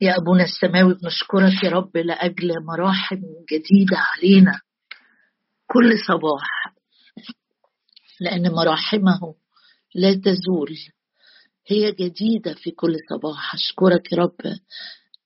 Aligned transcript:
يا 0.00 0.16
أبونا 0.16 0.44
السماوي 0.44 0.94
بنشكرك 0.94 1.64
يا 1.64 1.70
رب 1.70 1.96
لأجل 1.96 2.64
مراحم 2.64 3.20
جديدة 3.52 3.96
علينا 3.96 4.60
كل 5.66 5.90
صباح 6.08 6.74
لأن 8.20 8.52
مراحمه 8.52 9.34
لا 9.94 10.14
تزول 10.14 10.76
هي 11.66 11.92
جديدة 11.92 12.54
في 12.54 12.70
كل 12.70 12.96
صباح. 13.10 13.54
أشكرك 13.54 14.12
يا 14.12 14.18
رب 14.18 14.36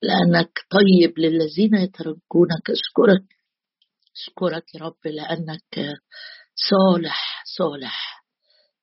لأنك 0.02 0.58
طيب 0.70 1.18
للذين 1.18 1.74
يترجونك 1.74 2.70
أشكرك 2.70 3.24
أشكرك 4.16 4.74
يا 4.74 4.80
رب 4.80 4.96
لأنك 5.04 5.98
صالح 6.54 7.42
صالح 7.58 8.24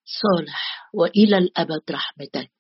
صالح 0.06 0.90
وإلى 0.94 1.38
الأبد 1.38 1.82
رحمتك. 1.92 2.52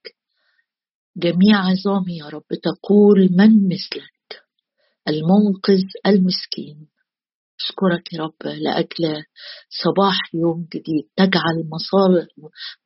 جميع 1.17 1.57
عظامي 1.57 2.17
يا 2.17 2.25
رب 2.25 2.47
تقول 2.63 3.29
من 3.31 3.67
مثلك؟ 3.67 4.43
المنقذ 5.07 5.83
المسكين. 6.07 6.87
أشكرك 7.59 8.13
يا 8.13 8.23
رب 8.23 8.43
لأجل 8.43 9.23
صباح 9.83 10.17
يوم 10.33 10.67
جديد. 10.73 11.09
تجعل 11.15 11.69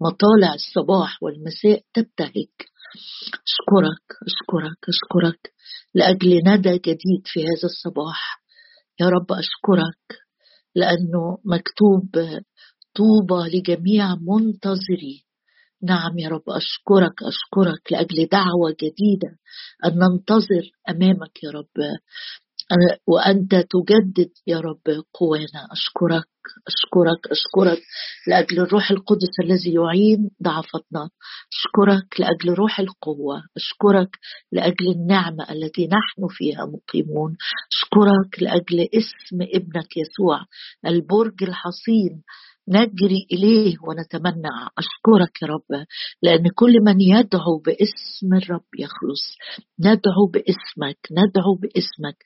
مطالع 0.02 0.54
الصباح 0.54 1.24
والمساء 1.24 1.82
تبتهج. 1.94 2.54
أشكرك 3.48 4.06
أشكرك 4.28 4.80
أشكرك 4.90 5.54
لأجل 5.94 6.42
ندى 6.48 6.78
جديد 6.78 7.24
في 7.26 7.40
هذا 7.40 7.64
الصباح. 7.64 8.44
يا 9.00 9.06
رب 9.06 9.32
أشكرك 9.32 10.20
لأنه 10.76 11.38
مكتوب 11.46 12.10
طوبى 12.96 13.58
لجميع 13.58 14.16
منتظري 14.16 15.26
نعم 15.84 16.20
يا 16.20 16.30
رب 16.30 16.50
أشكرك 16.50 17.24
أشكرك 17.24 17.92
لأجل 17.92 18.28
دعوة 18.32 18.76
جديدة 18.84 19.38
أن 19.86 20.00
ننتظر 20.00 20.72
أمامك 20.90 21.44
يا 21.44 21.52
رب 21.52 21.98
وأنت 23.08 23.56
تجدد 23.56 24.32
يا 24.48 24.60
رب 24.60 25.04
قوانا. 25.14 25.68
أشكرك 25.72 26.28
أشكرك 26.68 27.32
أشكرك 27.32 27.82
لأجل 28.28 28.60
الروح 28.60 28.92
القدس 28.92 29.40
الذي 29.44 29.74
يعين 29.74 30.30
ضعفتنا. 30.44 31.10
أشكرك 31.54 32.20
لأجل 32.20 32.54
روح 32.54 32.80
القوة. 32.80 33.44
أشكرك 33.58 34.10
لأجل 34.52 34.92
النعمة 34.92 35.52
التي 35.52 35.88
نحن 35.88 36.28
فيها 36.30 36.66
مقيمون. 36.66 37.36
أشكرك 37.74 38.44
لأجل 38.44 38.90
اسم 38.94 39.42
ابنك 39.42 39.98
يسوع 39.98 40.46
البرج 40.86 41.44
الحصين 41.44 42.24
نجري 42.68 43.28
إليه 43.32 43.76
ونتمنى. 43.88 44.50
أشكرك 44.78 45.42
يا 45.42 45.48
رب 45.48 45.86
لأن 46.22 46.44
كل 46.56 46.74
من 46.82 47.02
يدعو 47.02 47.58
باسم 47.66 48.34
الرب 48.34 48.70
يخلص. 48.80 49.38
ندعو 49.80 50.26
باسمك 50.34 51.00
ندعو 51.12 51.56
باسمك. 51.56 52.18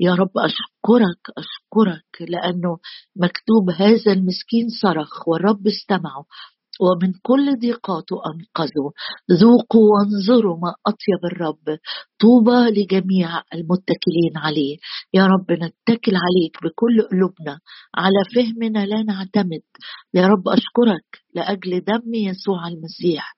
يا 0.00 0.14
رب 0.14 0.32
أشكرك 0.38 1.22
أشكرك 1.38 2.30
لأنه 2.30 2.78
مكتوب 3.16 3.70
هذا 3.70 4.12
المسكين 4.12 4.66
صرخ 4.82 5.28
والرب 5.28 5.66
استمعه 5.66 6.24
ومن 6.84 7.12
كل 7.22 7.58
ضيقاته 7.58 8.16
أنقذوا. 8.30 8.90
ذوقوا 9.40 9.86
وانظروا 9.92 10.56
ما 10.62 10.74
أطيب 10.86 11.20
الرب. 11.32 11.78
طوبى 12.20 12.60
لجميع 12.76 13.42
المتكلين 13.54 14.34
عليه. 14.36 14.76
يا 15.14 15.26
رب 15.26 15.52
نتكل 15.52 16.12
عليك 16.24 16.54
بكل 16.64 17.02
قلوبنا. 17.10 17.60
على 17.96 18.20
فهمنا 18.34 18.86
لا 18.86 19.02
نعتمد. 19.02 19.62
يا 20.14 20.26
رب 20.26 20.48
أشكرك 20.48 21.06
لأجل 21.34 21.80
دم 21.80 22.14
يسوع 22.14 22.68
المسيح. 22.68 23.34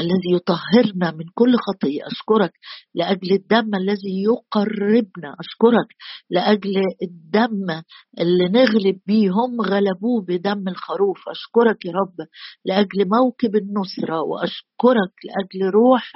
الذي 0.00 0.32
يطهرنا 0.34 1.10
من 1.10 1.24
كل 1.34 1.56
خطية 1.56 2.06
أشكرك 2.06 2.52
لأجل 2.94 3.32
الدم 3.32 3.74
الذي 3.74 4.22
يقربنا. 4.22 5.36
أشكرك 5.40 5.88
لأجل 6.30 6.74
الدم 7.02 7.82
اللي 8.20 8.48
نغلب 8.48 8.98
به 9.06 9.28
هم 9.30 9.60
غلبوه 9.60 10.22
بدم 10.28 10.68
الخروف. 10.68 11.18
أشكرك 11.28 11.84
يا 11.84 11.92
رب 11.92 12.26
لأجل 12.64 13.08
موكب 13.08 13.56
النصرة 13.56 14.22
وأشكرك 14.22 15.14
لأجل 15.24 15.70
روح 15.70 16.12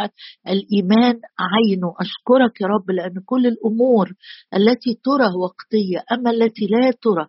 الإيمان 0.49 1.21
عينه. 1.39 1.95
أشكرك 2.01 2.61
يا 2.61 2.67
رب 2.67 2.91
لأن 2.91 3.23
كل 3.27 3.47
الأمور 3.47 4.13
التي 4.55 5.01
ترى 5.05 5.29
وقتية 5.45 6.05
أما 6.13 6.31
التي 6.31 6.67
لا 6.67 6.91
ترى 7.03 7.27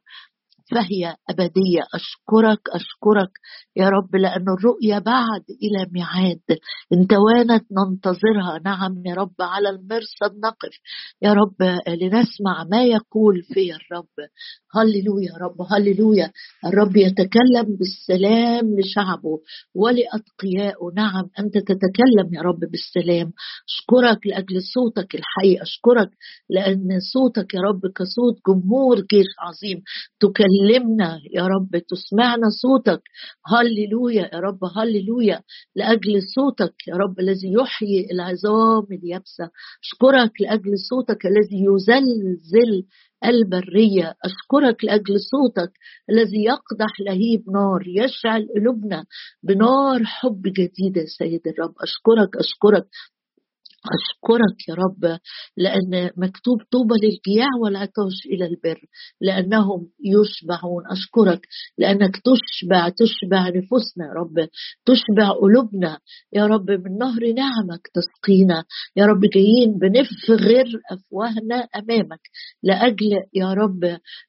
فهي 0.71 1.15
أبدية. 1.29 1.81
أشكرك 1.95 2.61
أشكرك 2.69 3.31
يا 3.75 3.89
رب 3.89 4.15
لأن 4.15 4.45
الرؤية 4.57 4.99
بعد 4.99 5.43
إلى 5.63 5.91
ميعاد. 5.91 6.59
إن 6.93 7.07
توانت 7.07 7.65
ننتظرها. 7.71 8.59
نعم 8.65 9.03
يا 9.05 9.15
رب 9.15 9.35
على 9.39 9.69
المرصد 9.69 10.35
نقف. 10.43 10.73
يا 11.21 11.33
رب 11.33 11.79
لنسمع 12.01 12.63
ما 12.71 12.83
يقول 12.83 13.43
في 13.53 13.71
الرب. 13.75 14.29
هللويا 14.75 15.27
يا 15.27 15.37
رب 15.45 15.61
هللويا. 15.71 16.31
الرب 16.65 16.97
يتكلم 16.97 17.77
بالسلام 17.79 18.79
لشعبه 18.79 19.39
ولأتقيائه. 19.75 20.91
نعم 20.95 21.29
أنت 21.39 21.57
تتكلم 21.57 22.33
يا 22.33 22.41
رب 22.41 22.59
بالسلام. 22.59 23.31
أشكرك 23.69 24.27
لأجل 24.27 24.61
صوتك 24.73 25.15
الحي. 25.15 25.61
أشكرك 25.61 26.09
لأن 26.49 26.99
صوتك 27.13 27.53
يا 27.53 27.61
رب 27.61 27.81
كصوت 27.95 28.35
جمهور 28.47 28.95
جيش 28.95 29.31
عظيم. 29.39 29.81
تكلم 30.19 30.56
تكلمنا 30.57 31.19
يا 31.33 31.47
رب 31.47 31.81
تسمعنا 31.89 32.49
صوتك. 32.61 33.01
هللويا 33.47 34.29
يا 34.33 34.39
رب 34.39 34.59
هللويا. 34.77 35.41
لأجل 35.75 36.21
صوتك 36.35 36.73
يا 36.87 36.95
رب 36.95 37.19
الذي 37.19 37.53
يحيي 37.53 38.07
العظام 38.11 38.83
اليابسة. 38.91 39.49
أشكرك 39.83 40.41
لأجل 40.41 40.71
صوتك 40.89 41.25
الذي 41.25 41.65
يزلزل 41.69 42.85
البرية. 43.25 44.15
أشكرك 44.25 44.85
لأجل 44.85 45.19
صوتك 45.19 45.71
الذي 46.09 46.43
يقدح 46.43 47.01
لهيب 47.05 47.43
نار 47.53 47.81
يشعل 47.87 48.47
قلوبنا 48.55 49.05
بنار 49.43 50.03
حب 50.03 50.41
جديدة 50.41 51.05
سيد 51.17 51.47
الرب. 51.47 51.73
أشكرك 51.81 52.37
أشكرك. 52.37 52.87
أشكرك 53.85 54.69
يا 54.69 54.73
رب 54.73 55.19
لأن 55.57 56.09
مكتوب 56.17 56.57
طوبى 56.71 56.95
للجياع 57.03 57.47
والعطاش 57.63 58.25
إلى 58.25 58.45
البر 58.45 58.81
لأنهم 59.21 59.87
يشبعون. 60.05 60.83
أشكرك 60.91 61.47
لأنك 61.77 62.15
تشبع 62.15 62.89
تشبع 62.89 63.49
نفوسنا 63.49 64.05
يا 64.05 64.13
رب 64.13 64.49
تشبع 64.85 65.31
قلوبنا 65.41 65.99
يا 66.33 66.45
رب. 66.45 66.71
من 66.71 66.97
نهر 66.97 67.21
نعمك 67.33 67.87
تسقينا 67.93 68.63
يا 68.95 69.05
رب. 69.05 69.21
جايين 69.33 69.77
بنفغر 69.81 70.65
أفواهنا 70.91 71.55
أمامك 71.75 72.21
لأجل 72.63 73.11
يا 73.33 73.53
رب 73.53 73.83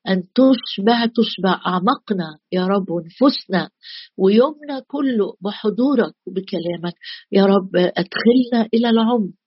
أن 0.08 0.22
تشبع 0.34 1.06
تشبع 1.06 1.60
أعماقنا 1.66 2.38
يا 2.52 2.66
رب 2.66 2.90
ونفوسنا 2.90 3.70
ويومنا 4.18 4.82
كله 4.86 5.34
بحضورك 5.40 6.14
وبكلامك. 6.26 6.94
يا 7.32 7.44
رب 7.44 7.76
أدخلنا 7.76 8.68
إلى 8.74 8.90
العمق 8.90 9.38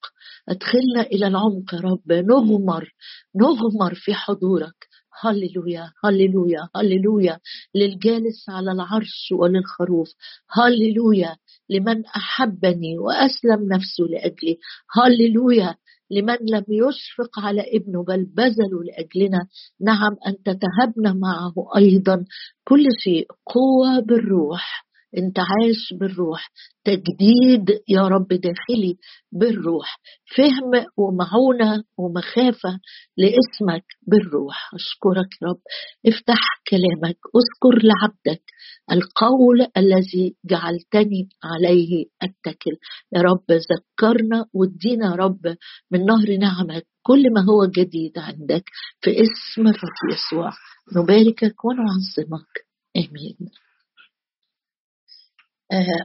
أدخلنا 0.50 1.02
إلى 1.02 1.28
العمق 1.28 1.74
يا 1.74 1.80
رب 1.80 2.12
نغمر 2.12 2.94
نغمر 3.36 3.94
في 3.96 4.14
حضورك. 4.14 4.88
هللويا 5.24 5.92
هللويا 6.06 6.60
هللويا. 6.76 7.40
للجالس 7.76 8.50
على 8.50 8.72
العرش 8.72 9.34
وللخروف. 9.40 10.10
هللويا 10.52 11.36
لمن 11.70 12.06
أحبني 12.06 12.98
وأسلم 12.98 13.74
نفسه 13.74 14.04
لأجلي. 14.10 14.58
هللويا 14.96 15.76
لمن 16.12 16.38
لم 16.54 16.64
يشفق 16.70 17.40
على 17.40 17.62
ابنه 17.78 18.04
بل 18.04 18.26
بذلوا 18.26 18.84
لأجلنا. 18.84 19.48
نعم 19.82 20.16
أنت 20.28 20.46
تهبنا 20.46 21.14
معه 21.14 21.54
أيضا. 21.78 22.26
كل 22.68 22.84
شيء 23.04 23.28
قوة 23.46 24.00
بالروح. 24.00 24.91
انتعاش 25.18 25.94
بالروح. 26.00 26.52
تجديد 26.84 27.80
يا 27.90 28.02
رب 28.02 28.28
داخلي 28.28 28.98
بالروح. 29.32 30.00
فهم 30.36 30.86
ومعونة 30.98 31.84
ومخافة 31.98 32.80
لاسمك 33.18 33.86
بالروح. 34.08 34.72
أشكرك 34.74 35.30
يا 35.42 35.48
رب. 35.48 35.62
افتح 36.08 36.42
كلامك. 36.70 37.18
اذكر 37.36 37.88
لعبدك 37.88 38.44
القول 38.92 39.68
الذي 39.78 40.36
جعلتني 40.46 41.30
عليه 41.44 42.06
أتكل. 42.22 42.78
يا 43.16 43.22
رب 43.22 43.46
ذكرنا 43.52 44.46
وادينا 44.54 45.06
يا 45.06 45.16
رب 45.16 45.56
من 45.92 46.06
نهر 46.06 46.38
نعمك 46.38 46.86
كل 47.04 47.34
ما 47.34 47.42
هو 47.50 47.66
جديد 47.66 48.18
عندك 48.18 48.64
في 49.02 49.12
اسم 49.12 49.68
الرب 49.68 50.12
يسوع. 50.12 50.52
نباركك 50.96 51.66
ونعظمك. 51.66 52.66
آمين. 52.98 53.38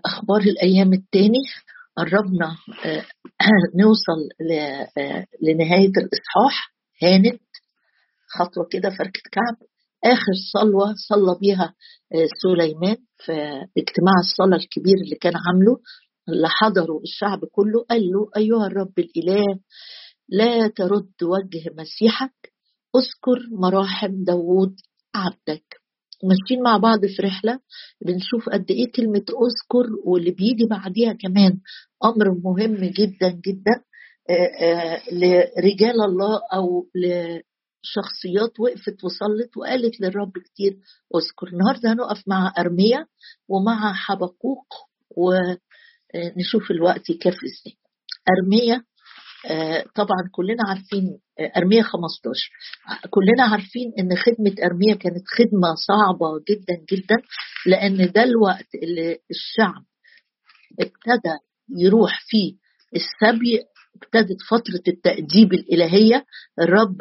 أخبار 0.04 0.40
الأيام 0.40 0.92
التاني. 0.92 1.42
قربنا 1.96 2.56
آه، 2.84 3.04
نوصل 3.80 4.28
آه، 4.98 5.26
لنهاية 5.42 5.88
الإصحاح. 5.96 6.74
هانت 7.02 7.40
خطوة 8.28 8.66
كده 8.70 8.90
فركه 8.90 9.20
كعب. 9.32 9.56
آخر 10.04 10.32
صلوة 10.52 10.94
صلى 11.08 11.38
بيها 11.40 11.74
سليمان 12.42 12.96
في 13.18 13.32
اجتماع 13.78 14.14
الصلاة 14.20 14.56
الكبير 14.56 14.94
اللي 15.04 15.16
كان 15.16 15.32
عامله 15.36 15.78
اللي 16.28 16.48
حضروا 16.48 17.00
الشعب 17.02 17.44
كله. 17.52 17.84
قال 17.90 18.00
له 18.00 18.30
أيها 18.36 18.66
الرب 18.66 18.98
الإله 18.98 19.58
لا 20.28 20.68
ترد 20.68 21.12
وجه 21.22 21.70
مسيحك. 21.78 22.52
أذكر 22.96 23.48
مراحم 23.60 24.24
داوود 24.24 24.76
عبدك. 25.14 25.85
ماشيين 26.24 26.62
مع 26.62 26.76
بعض 26.76 27.06
في 27.06 27.22
رحلة 27.22 27.58
بنشوف 28.06 28.48
قد 28.48 28.70
إيه 28.70 28.92
كلمة 28.92 29.24
أذكر 29.28 29.86
واللي 30.04 30.30
بيجي 30.30 30.66
بعديها 30.70 31.12
كمان 31.12 31.58
أمر 32.04 32.30
مهم 32.44 32.74
جدا 32.84 33.30
جدا 33.30 33.82
آه، 34.30 34.64
آه، 34.64 35.02
لرجال 35.12 36.00
الله 36.04 36.40
أو 36.54 36.86
لشخصيات 36.94 38.60
وقفت 38.60 39.04
وصلت 39.04 39.56
وقالت 39.56 40.00
للرب 40.00 40.32
كتير 40.44 40.78
أذكر. 41.16 41.46
النهارده 41.52 41.92
هنقف 41.92 42.22
مع 42.28 42.54
أرميا 42.58 43.06
ومع 43.48 43.92
حبقوق 43.92 44.66
ونشوف 45.16 46.70
الوقت 46.70 47.10
يكفي 47.10 47.46
إزاي 47.46 47.76
أرميا 48.38 48.84
طبعا 49.94 50.18
كلنا 50.32 50.62
عارفين 50.68 51.18
أرمية 51.56 51.82
15 51.82 52.50
كلنا 53.10 53.44
عارفين 53.52 53.92
إن 53.98 54.16
خدمة 54.16 54.66
أرمية 54.66 54.94
كانت 54.94 55.24
خدمة 55.38 55.74
صعبة 55.86 56.38
جدا 56.50 56.84
جدا 56.92 57.16
لأن 57.66 58.12
ده 58.12 58.22
الوقت 58.22 58.74
اللي 58.82 59.18
الشعب 59.30 59.84
ابتدى 60.80 61.34
يروح 61.78 62.20
فيه. 62.28 62.54
السبي 62.96 63.60
ابتدت 63.96 64.36
فترة 64.50 64.82
التأديب 64.94 65.52
الإلهية 65.52 66.24
الرب 66.60 66.96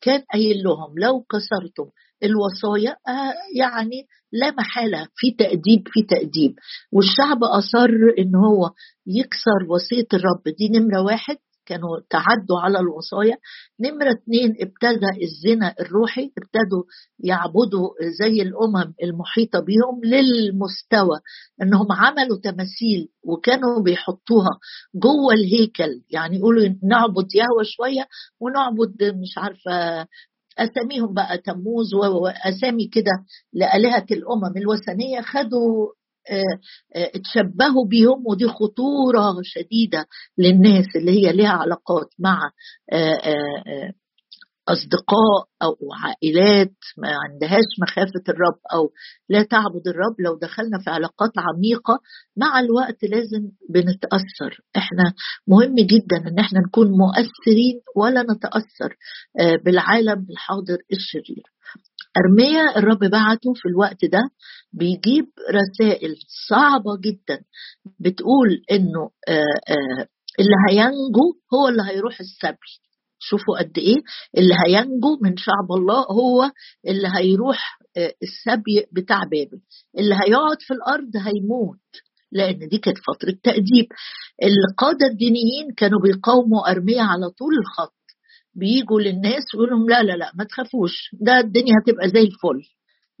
كان 0.00 0.22
قايل 0.32 0.56
لهم 0.64 0.98
لو 0.98 1.20
كسرتم 1.20 1.90
الوصايا 2.22 2.90
آه، 2.90 3.34
يعني 3.56 4.06
لا 4.32 4.50
محالة 4.50 5.08
في 5.16 5.30
تأديب 5.38 5.82
في 5.92 6.02
تأديب. 6.02 6.54
والشعب 6.92 7.44
أصر 7.44 7.88
إن 8.18 8.34
هو 8.36 8.70
يكسر 9.06 9.60
وصية 9.70 10.06
الرب. 10.14 10.42
دي 10.58 10.68
نمرة 10.78 11.02
واحد. 11.02 11.36
كانوا 11.66 11.98
تعدوا 12.10 12.58
على 12.60 12.78
الوصايا. 12.80 13.36
نمرة 13.80 14.10
اتنين 14.12 14.50
ابتدى 14.60 15.22
الزنا 15.24 15.74
الروحي 15.80 16.22
ابتدوا 16.38 16.82
يعبدوا 17.18 17.88
زي 18.20 18.42
الأمم 18.42 18.94
المحيطة 19.02 19.60
بهم 19.60 20.00
للمستوى 20.04 21.18
أنهم 21.62 21.86
عملوا 21.92 22.38
تماثيل 22.44 23.08
وكانوا 23.24 23.82
بيحطوها 23.82 24.50
جوه 24.94 25.34
الهيكل. 25.34 26.02
يعني 26.10 26.36
يقولوا 26.38 26.68
نعبد 26.82 27.26
يهوى 27.34 27.64
شوية 27.64 28.06
ونعبد 28.40 29.04
مش 29.22 29.38
عارفة 29.38 30.06
أساميهم 30.58 31.14
بقى 31.14 31.38
تموز 31.38 31.94
وأسامي 31.94 32.86
كده 32.88 33.12
لآلهة 33.52 34.06
الأمم 34.10 34.56
الوثنية 34.56 35.20
خدوا 35.20 35.88
اتشبهوا 36.96 37.86
بيهم 37.88 38.22
ودي 38.26 38.48
خطورة 38.48 39.34
شديدة 39.42 40.06
للناس 40.38 40.86
اللي 40.96 41.10
هي 41.10 41.32
لها 41.32 41.50
علاقات 41.50 42.08
مع 42.18 42.50
أصدقاء 44.68 45.46
أو 45.62 45.76
عائلات 46.02 46.74
ما 46.98 47.08
عندهاش 47.24 47.64
مخافة 47.82 48.22
الرب 48.28 48.58
أو 48.72 48.90
لا 49.28 49.42
تعبد 49.42 49.88
الرب. 49.88 50.14
لو 50.18 50.38
دخلنا 50.38 50.78
في 50.84 50.90
علاقات 50.90 51.30
عميقة 51.36 52.00
مع 52.36 52.60
الوقت 52.60 53.04
لازم 53.04 53.50
بنتأثر. 53.68 54.60
إحنا 54.76 55.14
مهم 55.46 55.74
جدا 55.74 56.16
إن 56.30 56.38
إحنا 56.38 56.60
نكون 56.60 56.86
مؤثرين 56.88 57.80
ولا 57.96 58.22
نتأثر 58.22 58.96
بالعالم 59.64 60.26
الحاضر 60.30 60.78
الشرير. 60.92 61.42
أرميا 62.16 62.78
الرب 62.78 62.98
بعته 62.98 63.52
في 63.54 63.68
الوقت 63.68 64.04
ده 64.04 64.22
بيجيب 64.72 65.26
رسائل 65.50 66.14
صعبة 66.48 66.90
جدا 67.04 67.44
بتقول 68.00 68.62
إنه 68.72 69.10
آه، 69.28 69.72
آه، 69.72 70.06
اللي 70.40 70.56
هينجو 70.68 71.26
هو 71.54 71.68
اللي 71.68 71.82
هيروح 71.82 72.20
السبي 72.20 72.72
شوفوا 73.18 73.58
قد 73.58 73.78
إيه 73.78 73.96
اللي 74.38 74.54
هينجو 74.66 75.18
من 75.22 75.36
شعب 75.36 75.72
الله 75.78 76.00
هو 76.10 76.50
اللي 76.86 77.08
هيروح 77.16 77.78
آه، 77.96 78.14
السبي 78.22 78.86
بتاع 78.92 79.24
بابل. 79.24 79.60
اللي 79.98 80.14
هيقعد 80.14 80.56
في 80.60 80.74
الأرض 80.74 81.10
هيموت 81.16 81.78
لأن 82.32 82.68
دي 82.68 82.78
كانت 82.78 82.98
فترة 82.98 83.34
تأديب. 83.42 83.86
القادة 84.42 85.06
الدينيين 85.12 85.74
كانوا 85.76 86.00
بيقاوموا 86.00 86.70
ارميا 86.70 87.02
على 87.02 87.30
طول 87.30 87.54
الخط. 87.58 87.94
بيجوا 88.54 89.00
للناس 89.00 89.44
ويقول 89.54 89.70
لهم 89.70 89.88
لا 89.88 90.02
لا 90.02 90.12
لا 90.16 90.32
ما 90.34 90.44
تخافوش 90.44 90.92
ده 91.20 91.38
الدنيا 91.40 91.74
هتبقى 91.82 92.08
زي 92.08 92.20
الفل 92.20 92.62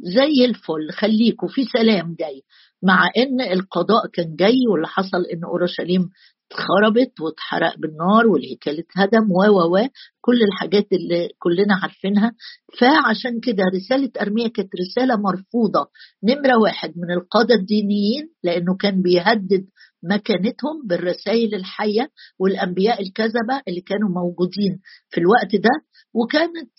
زي 0.00 0.44
الفل. 0.44 0.90
خليكوا 0.92 1.48
في 1.48 1.64
سلام 1.64 2.16
جاي. 2.20 2.42
مع 2.82 3.08
إن 3.16 3.40
القضاء 3.40 4.06
كان 4.12 4.36
جاي 4.36 4.56
واللي 4.72 4.86
حصل 4.88 5.24
إن 5.32 5.44
أورشليم 5.44 6.08
اتخربت 6.52 7.20
واتحرق 7.20 7.78
بالنار 7.78 8.26
والهيكل 8.26 8.70
اتهدم 8.78 9.30
و 9.32 9.42
و 9.56 9.76
و 9.76 9.88
كل 10.20 10.42
الحاجات 10.42 10.86
اللي 10.92 11.28
كلنا 11.38 11.74
عارفينها. 11.82 12.32
فعشان 12.80 13.40
كده 13.40 13.62
رسالة 13.76 14.10
أرمية 14.20 14.48
كانت 14.48 14.70
رسالة 14.80 15.16
مرفوضة. 15.16 15.86
نمرة 16.24 16.58
واحد 16.62 16.92
من 16.96 17.10
القادة 17.16 17.54
الدينيين 17.54 18.30
لأنه 18.44 18.76
كان 18.76 19.02
بيهدد 19.02 19.66
مكانتهم 20.12 20.86
بالرسائل 20.86 21.54
الحية 21.54 22.10
والأنبياء 22.38 23.02
الكذبة 23.02 23.62
اللي 23.68 23.80
كانوا 23.80 24.08
موجودين 24.08 24.80
في 25.10 25.20
الوقت 25.20 25.54
ده. 25.56 25.70
وكانت 26.14 26.70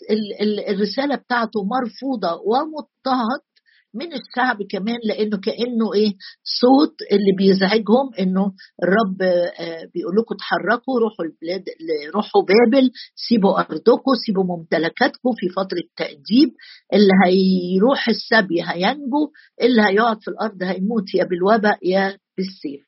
الرسالة 0.69 1.15
بتاعته 1.15 1.59
مرفوضة 1.63 2.41
ومضطهد 2.45 3.41
من 3.93 4.07
الشعب 4.13 4.57
كمان 4.71 4.97
لأنه 5.03 5.37
كأنه 5.37 5.93
إيه 5.93 6.11
صوت 6.61 6.95
اللي 7.11 7.31
بيزعجهم 7.37 8.13
إنه 8.19 8.51
الرب 8.83 9.21
آه، 9.59 9.85
بيقول 9.93 10.15
لكم 10.17 10.35
اتحركوا 10.35 10.99
روحوا 10.99 11.25
البلاد 11.25 11.63
روحوا 12.15 12.41
بابل 12.41 12.91
سيبوا 13.15 13.59
أرضكم 13.59 14.11
سيبوا 14.25 14.43
ممتلكاتكم 14.43 15.29
في 15.37 15.49
فترة 15.49 15.83
تأديب. 15.97 16.49
اللي 16.93 17.13
هيروح 17.25 18.09
السبي 18.09 18.61
هينجو 18.67 19.31
اللي 19.61 19.81
هيقعد 19.81 20.17
في 20.21 20.27
الأرض 20.27 20.63
هيموت 20.63 21.15
يا 21.15 21.23
بالوباء 21.23 21.77
يا 21.83 22.17
بالسيف. 22.37 22.81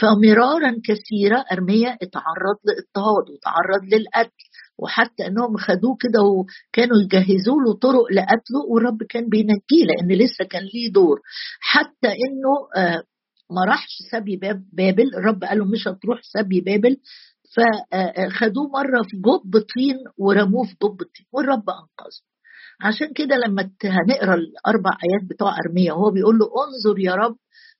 فمرارا 0.00 0.72
كثيرة 0.88 1.44
أرميا 1.52 1.90
اتعرض 2.02 2.58
لاضطهاد 2.64 3.30
وتعرض 3.30 3.82
للقتل. 3.94 4.44
وحتى 4.78 5.26
انهم 5.26 5.56
خدوه 5.56 5.96
كده 6.00 6.20
وكانوا 6.22 6.96
يجهزوا 7.04 7.60
له 7.66 7.72
طرق 7.74 8.04
لقتله 8.12 8.60
والرب 8.70 9.02
كان 9.02 9.28
بينجيه 9.28 9.84
لأن 9.86 10.08
لسه 10.18 10.44
كان 10.44 10.62
ليه 10.74 10.92
دور. 10.92 11.20
حتى 11.60 12.08
إنه 12.08 12.52
آه، 12.76 13.02
ما 13.50 13.64
راحش 13.68 13.90
سبي 14.12 14.36
بابل 14.72 15.14
الرب 15.14 15.44
قال 15.44 15.58
له 15.58 15.64
مش 15.64 15.88
هتروح 15.88 16.20
سبي 16.22 16.60
بابل. 16.60 16.96
فخدوه 17.56 18.64
آه، 18.66 18.70
مرة 18.72 19.02
في 19.02 19.16
جب 19.16 19.60
طين 19.74 19.96
ورموه 20.18 20.64
في 20.64 20.74
جب 20.82 20.96
طين 21.02 21.26
والرب 21.32 21.70
أنقذه. 21.70 22.20
عشان 22.80 23.12
كده 23.14 23.36
لما 23.36 23.70
هنقرأ 23.84 24.34
الأربع 24.34 24.90
آيات 24.90 25.30
بتوع 25.30 25.56
أرميا 25.58 25.92
وهو 25.92 26.10
بيقول 26.10 26.38
له 26.38 26.46
انظر 26.46 26.98
يا 26.98 27.14
رب 27.14 27.36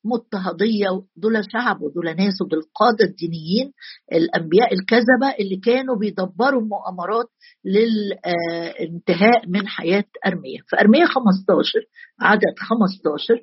مضطهدية 0.07 0.89
دول 1.17 1.43
شعب 1.53 1.83
ودول 1.83 2.05
ناس 2.17 2.43
ودول 2.43 2.59
القادة 2.59 3.05
الدينيين 3.05 3.73
الأنبياء 4.13 4.75
الكذبة 4.75 5.35
اللي 5.41 5.57
كانوا 5.57 5.97
بيدبروا 5.97 6.63
مؤامرات 6.63 7.27
للانتهاء 7.65 9.49
من 9.49 9.69
حياة 9.69 10.05
أرمية. 10.27 10.59
فأرمية 10.73 11.05
15 11.05 11.81
عدد 12.21 12.55
15 12.59 13.35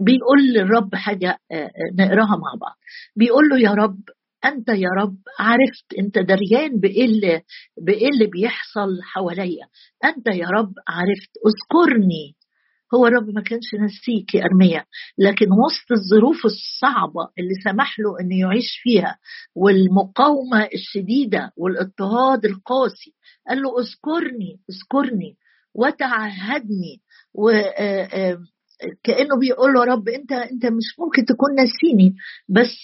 بيقول 0.00 0.38
للرب 0.54 0.94
حاجة 0.94 1.38
آه، 1.52 1.54
آه، 1.54 1.70
نقراها 1.98 2.36
مع 2.36 2.54
بعض. 2.60 2.76
بيقول 3.16 3.48
له 3.48 3.58
يا 3.58 3.70
رب 3.70 3.98
أنت 4.44 4.68
يا 4.68 4.88
رب 4.98 5.16
عرفت 5.38 5.94
أنت 5.98 6.18
دريان 6.18 6.80
بإيه 6.80 7.42
بإيه 7.82 8.08
اللي 8.08 8.26
بيحصل 8.26 9.02
حواليا. 9.02 9.66
أنت 10.04 10.26
يا 10.26 10.46
رب 10.48 10.72
عرفت 10.88 11.30
اذكرني 11.46 12.36
هو 12.94 13.06
الرب 13.06 13.30
ما 13.30 13.42
كانش 13.42 13.74
نسيك 13.74 14.34
يا 14.34 14.44
أرميا 14.44 14.84
لكن 15.18 15.46
وسط 15.52 15.92
الظروف 15.92 16.44
الصعبة 16.44 17.28
اللي 17.38 17.54
سمح 17.64 17.98
له 17.98 18.20
أنه 18.20 18.38
يعيش 18.40 18.78
فيها 18.82 19.18
والمقاومة 19.54 20.68
الشديدة 20.74 21.52
والاضطهاد 21.56 22.44
القاسي 22.44 23.14
قال 23.48 23.62
له 23.62 23.70
اذكرني 23.80 24.60
اذكرني 24.70 25.36
وتعهدني 25.74 27.00
و 27.34 27.50
كأنه 29.02 29.38
بيقول 29.40 29.72
له 29.72 29.84
رب 29.84 30.08
أنت 30.08 30.32
أنت 30.32 30.66
مش 30.66 30.88
ممكن 30.98 31.24
تكون 31.24 31.50
ناسيني. 31.56 32.14
بس 32.48 32.78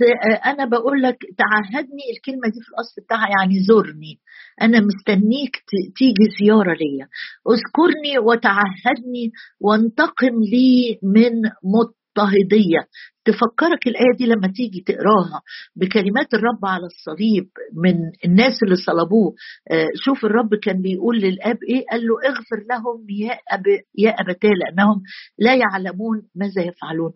أنا 0.47 0.65
بقول 0.65 1.03
لك 1.03 1.19
تعهدني 1.39 2.05
الكلمة 2.17 2.49
دي 2.53 2.61
في 2.63 2.69
الأصل 2.69 3.03
بتاعها 3.05 3.29
يعني 3.39 3.61
زورني. 3.69 4.21
أنا 4.63 4.81
مستنيك 4.81 5.57
تيجي 5.97 6.25
زيارة 6.41 6.75
ليا. 6.75 7.07
اذكرني 7.53 8.19
وتعهدني 8.19 9.31
وانتقم 9.61 10.43
لي 10.53 10.99
من 11.03 11.33
مضطهدية. 11.75 12.81
تفكرك 13.27 13.87
الآية 13.87 14.17
دي 14.19 14.27
لما 14.27 14.49
تيجي 14.57 14.81
تقراها 14.87 15.41
بكلمات 15.77 16.35
الرب 16.35 16.65
على 16.65 16.87
الصليب 16.87 17.49
من 17.85 17.95
الناس 18.25 18.63
اللي 18.65 18.77
صلبوه. 18.77 19.35
آه، 19.71 19.89
شوف 20.05 20.25
الرب 20.25 20.55
كان 20.55 20.83
بيقول 20.83 21.19
للآب 21.19 21.59
إيه؟ 21.71 21.85
قال 21.91 22.01
له 22.07 22.15
اغفر 22.29 22.59
لهم 22.71 23.07
يا 23.11 23.33
أب 23.51 23.63
يا 23.99 24.11
أبتاه 24.11 24.51
لأنهم 24.51 25.03
لا 25.39 25.55
يعلمون 25.55 26.23
ماذا 26.35 26.63
يفعلون. 26.63 27.13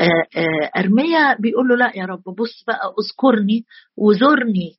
آه، 0.00 0.40
آه، 0.40 0.80
أرميا 0.80 1.36
بيقول 1.40 1.68
له 1.68 1.76
لا 1.76 1.92
يا 1.96 2.04
رب 2.04 2.22
بص 2.38 2.64
بقى 2.66 2.94
اذكرني 3.00 3.64
وزرني 3.96 4.70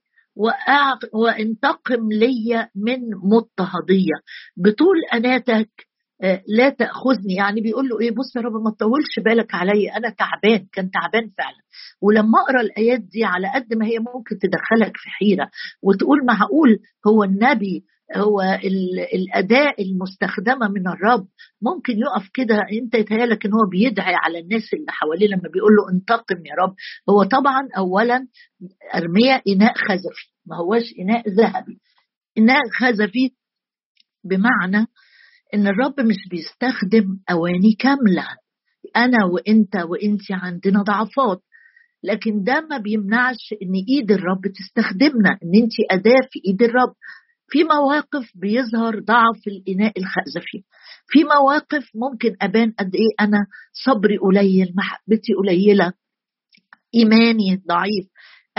وانتقم 1.14 2.12
لي 2.12 2.68
من 2.76 3.00
مضطهدية. 3.24 4.18
بطول 4.58 4.96
أناتك 5.14 5.70
لا 6.48 6.70
تأخذني. 6.70 7.34
يعني 7.38 7.62
بيقول 7.62 7.90
له 7.90 8.00
إيه 8.00 8.12
بص 8.12 8.36
يا 8.36 8.42
رب 8.42 8.54
ما 8.54 8.72
تطولش 8.72 9.20
بالك 9.26 9.56
عليا. 9.56 9.98
أنا 9.98 10.10
تعبان 10.10 10.68
كان 10.74 10.92
تعبان 10.92 11.30
فعلا. 11.38 11.62
ولما 12.02 12.40
أقرأ 12.40 12.62
الآيات 12.62 13.00
دي 13.00 13.24
على 13.26 13.52
قد 13.56 13.74
ما 13.74 13.86
هي 13.86 14.00
ممكن 14.00 14.38
تدخلك 14.40 14.98
في 14.98 15.10
حيرة 15.10 15.50
وتقول 15.84 16.26
معقول 16.26 16.80
هو 17.08 17.24
النبي 17.24 17.84
هو 18.16 18.42
الأداء 19.14 19.82
المستخدمة 19.84 20.68
من 20.68 20.88
الرب. 20.88 21.28
ممكن 21.62 21.94
يقف 21.94 22.30
كده 22.34 22.56
أنت 22.82 22.96
يتهيألك 22.96 23.46
إن 23.46 23.54
هو 23.54 23.70
بيدعي 23.72 24.16
على 24.16 24.40
الناس 24.40 24.74
اللي 24.74 24.92
حواليه 24.92 25.28
لما 25.28 25.50
بيقول 25.54 25.72
له 25.76 25.92
انتقم 25.94 26.46
يا 26.46 26.56
رب. 26.64 26.76
هو 27.10 27.24
طبعا 27.24 27.68
اولا 27.78 28.28
أرمية 28.96 29.42
إناء 29.48 29.74
خزفي 29.74 30.28
ما 30.46 30.56
هوش 30.58 30.84
إناء 31.00 31.30
ذهبي. 31.30 31.80
إناء 32.38 32.62
خزفي 32.80 33.32
بمعنى 34.24 34.88
إن 35.54 35.68
الرب 35.68 36.00
مش 36.00 36.28
بيستخدم 36.32 37.20
أواني 37.32 37.74
كاملة. 37.80 38.28
أنا 38.98 39.18
وإنت 39.26 39.76
وانت 39.76 40.32
عندنا 40.32 40.82
ضعفات. 40.82 41.42
لكن 42.04 42.44
ده 42.44 42.68
ما 42.70 42.78
بيمنعش 42.78 43.54
إن 43.62 43.74
إيد 43.90 44.12
الرب 44.12 44.42
تستخدمنا 44.60 45.30
إن 45.30 45.62
انت 45.64 45.74
أداة 45.92 46.28
في 46.32 46.40
إيد 46.48 46.64
الرب. 46.64 46.94
في 47.50 47.64
مواقف 47.64 48.32
بيظهر 48.36 49.00
ضعف 49.00 49.48
الإناء 49.48 49.94
الخزفي. 50.00 50.64
في 51.08 51.24
مواقف 51.24 51.90
ممكن 51.96 52.36
أبان 52.42 52.72
قد 52.80 52.96
إيه 52.96 53.26
أنا 53.28 53.46
صبري 53.86 54.18
قليل 54.18 54.74
محبتي 54.78 55.34
قليلة 55.34 55.94
إيماني 56.96 57.62
ضعيف. 57.68 58.08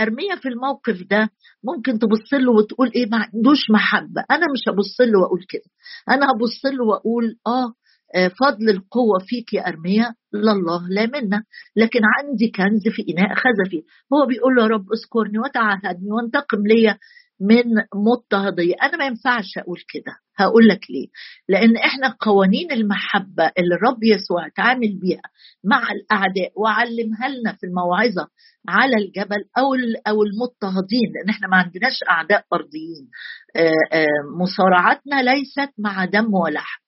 ارميه 0.01 0.35
في 0.41 0.47
الموقف 0.49 1.03
ده 1.09 1.29
ممكن 1.63 1.99
تبص 1.99 2.33
له 2.33 2.51
وتقول 2.51 2.91
إيه 2.95 3.05
ما 3.09 3.17
عندوش 3.17 3.69
محبة. 3.69 4.21
أنا 4.31 4.45
مش 4.53 4.61
هبص 4.69 5.01
له 5.01 5.19
وأقول 5.19 5.45
كده. 5.49 5.69
أنا 6.09 6.25
هبص 6.31 6.65
له 6.65 6.85
وأقول 6.85 7.35
آه, 7.47 7.73
آه، 8.15 8.27
فضل 8.27 8.69
القوة 8.69 9.19
فيك 9.27 9.53
يا 9.53 9.67
أرمية 9.67 10.15
لله 10.33 10.87
لا 10.89 11.05
منا 11.05 11.43
لكن 11.75 11.99
عندي 12.17 12.47
كنز 12.55 12.83
في 12.95 13.05
إناء 13.13 13.35
خزفي. 13.35 13.83
هو 14.13 14.25
بيقول 14.25 14.55
له 14.55 14.63
يا 14.63 14.67
رب 14.67 14.85
أذكرني 14.93 15.39
وتعهدني 15.39 16.11
وانتقم 16.11 16.67
لي 16.67 16.95
من 17.41 17.63
مضطهدية. 17.95 18.75
أنا 18.83 18.97
ما 18.97 19.05
ينفعش 19.05 19.57
أقول 19.57 19.79
كده. 19.93 20.13
هقول 20.37 20.67
لك 20.67 20.79
ليه. 20.89 21.07
لأن 21.49 21.77
إحنا 21.77 22.15
قوانين 22.19 22.71
المحبة 22.71 23.51
اللي 23.57 23.75
الرب 23.75 24.03
يسوع 24.03 24.47
تعامل 24.55 24.99
بيها 24.99 25.21
مع 25.63 25.81
الأعداء 25.91 26.51
وعلمها 26.55 27.27
لنا 27.29 27.53
في 27.53 27.65
الموعظة 27.65 28.27
على 28.69 28.95
الجبل 28.95 29.45
أو 29.57 29.73
أو 30.07 30.23
المضطهدين 30.23 31.11
لأن 31.15 31.29
إحنا 31.29 31.47
ما 31.47 31.57
عندناش 31.57 31.99
أعداء 32.09 32.45
أرضيين. 32.53 33.09
آه، 33.55 33.97
آه، 33.97 34.05
مصارعتنا 34.41 35.21
ليست 35.21 35.73
مع 35.77 36.05
دم 36.05 36.33
ولحم. 36.33 36.80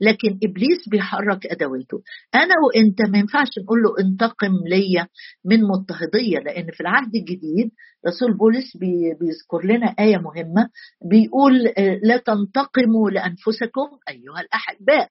لكن 0.00 0.38
إبليس 0.44 0.88
بيحرك 0.90 1.46
ادواته 1.46 2.02
أنا 2.34 2.54
وإنت 2.66 3.02
ما 3.10 3.18
ينفعش 3.18 3.48
نقول 3.62 3.78
له 3.82 3.94
انتقم 4.06 4.52
ليا 4.66 5.06
من 5.44 5.60
مضطهدية 5.62 6.38
لأن 6.38 6.66
في 6.72 6.80
العهد 6.80 7.14
الجديد 7.14 7.70
رسول 8.08 8.36
بولس 8.36 8.76
بيذكر 9.20 9.66
لنا 9.76 9.94
آية 9.98 10.16
مهمة 10.16 10.68
بيقول 11.10 11.66
آه، 11.78 12.00
لا 12.02 12.16
تنتقموا 12.16 13.10
لأنفسكم 13.10 13.88
أيها 14.08 14.40
الأحباء. 14.40 15.08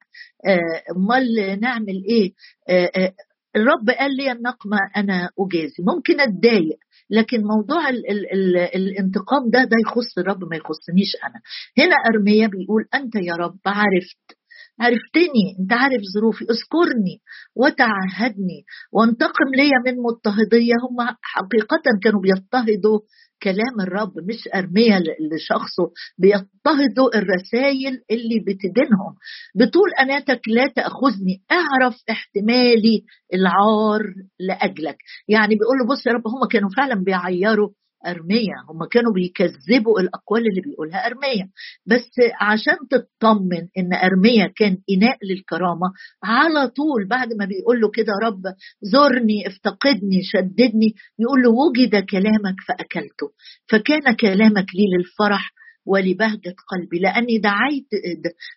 آه، 0.48 0.84
أمال 0.98 1.60
نعمل 1.62 2.04
إيه؟ 2.10 2.32
آه، 2.70 3.13
الرب 3.56 3.89
قال 4.00 4.15
لي 4.18 4.32
النقمة 4.32 4.77
أنا 4.98 5.30
أجازي. 5.39 5.84
ممكن 5.96 6.20
أتضايق 6.20 6.77
لكن 7.10 7.38
موضوع 7.44 7.89
ال 7.89 8.12
ال 8.12 8.32
ال 8.34 8.58
الانتقام 8.58 9.50
ده 9.54 9.63
ده 9.63 9.77
يخص 9.88 10.18
الرب 10.18 10.44
ما 10.44 10.56
يخصنيش 10.56 11.15
أنا. 11.24 11.42
هنا 11.77 11.96
أرميا 12.10 12.48
بيقول 12.48 12.86
أنت 12.94 13.15
يا 13.15 13.34
رب 13.36 13.60
عرفت 13.65 14.38
عرفتني 14.79 15.46
انت 15.60 15.74
عارف 15.74 16.01
ظروفي 16.15 16.46
اذكرني 16.46 17.22
وتعهدني 17.55 18.65
وانتقم 18.91 19.50
لي 19.55 19.70
من 19.86 20.01
مضطهدية 20.01 20.74
هم 20.89 21.08
حقيقة 21.22 21.82
كانوا 22.03 22.22
بيضطهدوا 22.22 23.00
كلام 23.44 23.82
الرب 23.82 24.13
مش 24.29 24.50
أرمية 24.55 24.98
لشخصه 25.32 25.91
بيضطهدوا 26.17 27.17
الرسائل 27.17 28.01
اللي 28.12 28.39
بتدينهم. 28.39 29.13
بطول 29.55 29.89
أناتك 30.00 30.41
لا 30.48 30.67
تأخذني 30.75 31.44
أعرف 31.51 31.96
احتمالي 32.10 33.03
العار 33.34 34.01
لأجلك. 34.39 34.98
يعني 35.27 35.55
بيقول 35.55 35.77
له 35.77 35.88
بص 35.96 36.08
يا 36.08 36.12
رب 36.12 36.27
هم 36.27 36.48
كانوا 36.51 36.70
فعلا 36.77 37.03
بيعيروا 37.03 37.70
أرمية. 38.05 38.55
هم 38.69 38.85
كانوا 38.91 39.13
بيكذبوا 39.13 40.00
الأقوال 40.00 40.47
اللي 40.47 40.62
بيقولها 40.62 41.05
أرمية. 41.07 41.43
بس 41.85 42.09
عشان 42.41 42.77
تطمن 42.91 43.67
إن 43.77 43.93
أرمية 43.93 44.53
كان 44.55 44.77
إناء 44.89 45.17
للكرامة 45.29 45.88
على 46.24 46.67
طول 46.67 47.07
بعد 47.09 47.33
ما 47.39 47.45
بيقول 47.45 47.81
له 47.81 47.89
كده 47.91 48.13
رب 48.24 48.41
زرني 48.81 49.47
افتقدني 49.47 50.19
شددني. 50.24 50.93
يقول 51.19 51.41
له 51.43 51.50
وجد 51.51 52.05
كلامك 52.05 52.55
فأكلته. 52.67 53.27
فكان 53.69 54.15
كلامك 54.15 54.67
لي 54.75 54.85
للفرح 54.97 55.51
ولبهجة 55.88 56.55
قلبي. 56.71 57.00
لأني 57.00 57.38
دعيت 57.38 57.88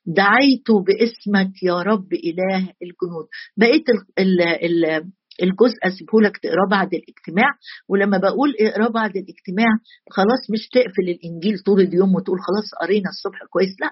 دعيت 0.07 0.71
باسمك 0.87 1.63
يا 1.63 1.83
رب 1.83 2.13
إله 2.13 2.59
الجنود. 2.59 3.27
بقيت 3.57 3.85
ال 4.19 4.41
ال 4.43 5.11
الجزء 5.43 5.77
اسيبه 5.85 6.21
لك 6.21 6.37
تقراه 6.37 6.69
بعد 6.71 6.95
الاجتماع 6.95 7.51
ولما 7.89 8.19
بقول 8.19 8.55
اقراه 8.61 8.89
بعد 8.89 9.11
الاجتماع 9.17 9.71
خلاص 10.11 10.51
مش 10.53 10.69
تقفل 10.69 11.07
الإنجيل 11.09 11.59
طول 11.67 11.81
اليوم 11.81 12.15
وتقول 12.15 12.39
خلاص 12.41 12.69
قرينا 12.83 13.11
الصبح 13.11 13.39
كويس 13.51 13.75
لأ. 13.81 13.91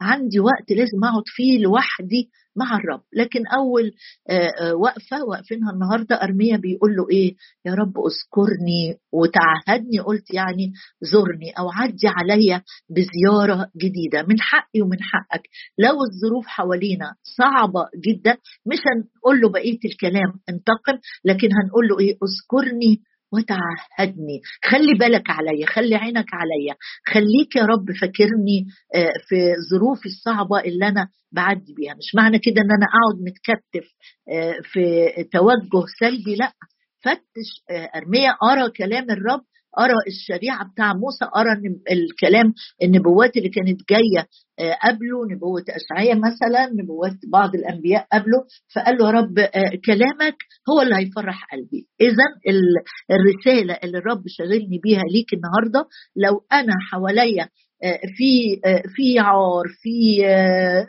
عندي 0.00 0.40
وقت 0.40 0.70
لازم 0.70 1.04
أقعد 1.04 1.22
فيه 1.26 1.58
لوحدي 1.58 2.30
مع 2.56 2.76
الرب. 2.76 3.02
لكن 3.12 3.46
أول 3.46 3.92
آه، 4.30 4.52
آه، 4.60 4.74
وقفة 4.74 5.24
واقفينها 5.24 5.72
النهارده 5.72 6.22
أرميا 6.22 6.56
بيقول 6.56 6.96
له 6.96 7.06
إيه؟ 7.10 7.34
يا 7.64 7.74
رب 7.74 7.94
أذكرني 7.98 8.96
وتعهدني. 9.12 9.98
قلت 10.00 10.34
يعني 10.34 10.72
زرني 11.00 11.50
أو 11.58 11.70
عدي 11.70 12.08
عليا 12.08 12.62
بزيارة 12.90 13.70
جديدة. 13.76 14.22
من 14.22 14.40
حقي 14.40 14.80
ومن 14.80 14.98
حقك. 15.02 15.42
لو 15.78 15.94
الظروف 16.04 16.46
حوالينا 16.46 17.14
صعبة 17.22 17.88
جدا 18.06 18.36
مش 18.66 18.78
هنقول 18.86 19.40
له 19.40 19.48
بقية 19.50 19.78
الكلام 19.84 20.32
انتقم 20.48 20.98
لكن 21.24 21.48
هنقول 21.62 21.88
له 21.88 21.98
إيه؟ 22.00 22.16
أذكرني 22.26 23.02
وتعهدني 23.36 24.40
خلي 24.64 24.94
بالك 24.98 25.30
عليا 25.30 25.66
خلي 25.66 25.94
عينك 25.96 26.26
عليا. 26.34 26.74
خليك 27.06 27.56
يا 27.56 27.62
رب 27.62 27.86
فاكرني 28.00 28.66
آه، 28.94 29.12
في 29.28 29.36
ظروفي 29.70 30.06
الصعبة 30.06 30.60
اللي 30.60 30.88
أنا 30.88 31.08
بعدي 31.32 31.74
بيها. 31.76 31.94
مش 31.94 32.14
معنى 32.14 32.38
كده 32.38 32.62
أن 32.62 32.70
أنا 32.70 32.86
أقعد 32.96 33.20
متكتف 33.28 33.86
آه، 34.32 34.54
في 34.72 35.06
توجه 35.32 35.84
سلبي 36.00 36.34
لأ. 36.36 36.52
فتش 37.04 37.50
آه، 37.70 37.90
ارميا 37.98 38.30
ارى 38.52 38.70
كلام 38.70 39.10
الرب 39.10 39.44
أرى 39.78 39.94
الشريعة 40.06 40.70
بتاع 40.72 40.92
موسى 40.92 41.24
أرى 41.36 41.52
الكلام 41.90 42.54
النبوات 42.82 43.36
اللي 43.36 43.48
كانت 43.48 43.80
جاية 43.90 44.26
آه، 44.58 44.72
قبله 44.88 45.26
نبوة 45.34 45.64
اشعياء 45.70 46.16
مثلا 46.18 46.66
نبوات 46.82 47.16
بعض 47.32 47.54
الأنبياء 47.54 48.06
قبله 48.12 48.44
فقال 48.74 48.98
له 48.98 49.06
يا 49.06 49.10
رب 49.10 49.38
آه، 49.38 49.72
كلامك 49.86 50.36
هو 50.70 50.82
اللي 50.82 50.96
هيفرح 50.96 51.44
قلبي. 51.52 51.86
اذا 52.00 52.24
الرسالة 53.10 53.78
اللي 53.84 53.98
الرب 53.98 54.22
شغلني 54.26 54.78
بيها 54.82 55.02
ليك 55.12 55.26
النهارده 55.32 55.88
لو 56.16 56.44
أنا 56.52 56.72
حواليا 56.90 57.48
آه، 57.84 58.00
في 58.16 58.60
في 58.96 59.18
عار 59.18 59.64
في 59.82 60.26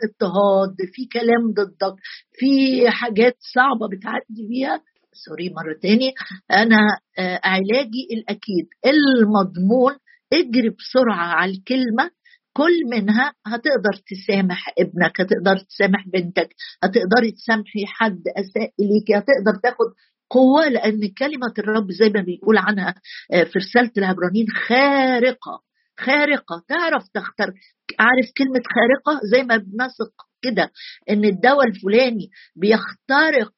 اضطهاد 0.04 0.76
في 0.94 1.06
كلام 1.12 1.52
ضدك 1.56 1.94
في 2.32 2.50
حاجات 2.90 3.36
صعبة 3.54 3.88
بتعدي 3.88 4.48
بيها 4.48 4.80
سوري 5.24 5.48
مرة 5.50 5.74
تاني. 5.82 6.14
أنا 6.50 6.76
آه، 7.18 7.40
علاجي 7.44 8.08
الأكيد. 8.12 8.66
المضمون 8.86 9.92
اجري 10.32 10.70
بسرعة 10.70 11.26
على 11.26 11.52
الكلمة. 11.52 12.10
كل 12.52 12.84
منها 12.90 13.32
هتقدر 13.46 13.94
تسامح 14.10 14.74
ابنك 14.78 15.20
هتقدر 15.20 15.58
تسامح 15.58 16.08
بنتك 16.08 16.48
هتقدري 16.82 17.30
تسامحي 17.32 17.86
حد 17.86 18.22
أساء 18.36 18.72
إليك 18.80 19.10
هتقدر 19.12 19.60
تاخد 19.62 19.86
قوة 20.30 20.68
لأن 20.68 21.00
كلمة 21.18 21.54
الرب 21.58 21.90
زي 21.92 22.08
ما 22.08 22.20
بيقول 22.20 22.58
عنها 22.58 22.94
آه، 23.32 23.44
في 23.44 23.58
رسالة 23.58 23.90
العبرانيين 23.98 24.46
خارقة 24.68 25.60
خارقة. 26.00 26.62
تعرف 26.68 27.08
تختار 27.14 27.52
عارف 28.00 28.26
كلمة 28.38 28.62
خارقة؟ 28.74 29.20
زي 29.32 29.42
ما 29.42 29.56
بنثق 29.56 30.12
كده 30.42 30.70
إن 31.10 31.24
الدواء 31.24 31.66
الفلاني 31.66 32.30
بيخترق 32.56 33.52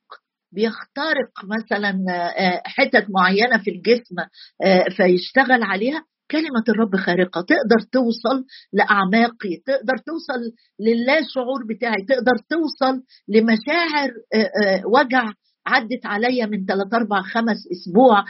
بيخترق 0.52 1.32
مثلا 1.44 1.90
آه، 2.38 2.62
حتت 2.64 3.06
معينة 3.10 3.58
في 3.64 3.70
الجسم 3.70 4.16
آه، 4.64 4.84
فيشتغل 4.96 5.62
عليها 5.62 6.04
كلمة 6.30 6.64
الرب 6.68 6.96
خارقة. 6.96 7.40
تقدر 7.40 7.80
توصل 7.92 8.44
لأعماقي 8.72 9.56
تقدر 9.66 9.96
توصل 10.06 10.40
للا 10.80 11.18
شعور 11.34 11.66
بتاعي 11.68 12.04
تقدر 12.08 12.36
توصل 12.50 13.02
لمشاعر 13.28 14.10
آه، 14.34 14.82
وجع 14.86 15.32
عدت 15.66 16.06
عليا 16.06 16.46
من 16.46 16.66
ثلاث 16.66 16.94
أربع 16.94 17.22
خمس 17.22 17.56
أسبوع 17.72 18.24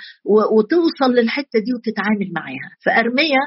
وتوصل 0.57 1.15
للحتة 1.15 1.59
دي 1.59 1.73
وتتعامل 1.75 2.33
معاها. 2.35 2.71
فارميه 2.87 3.39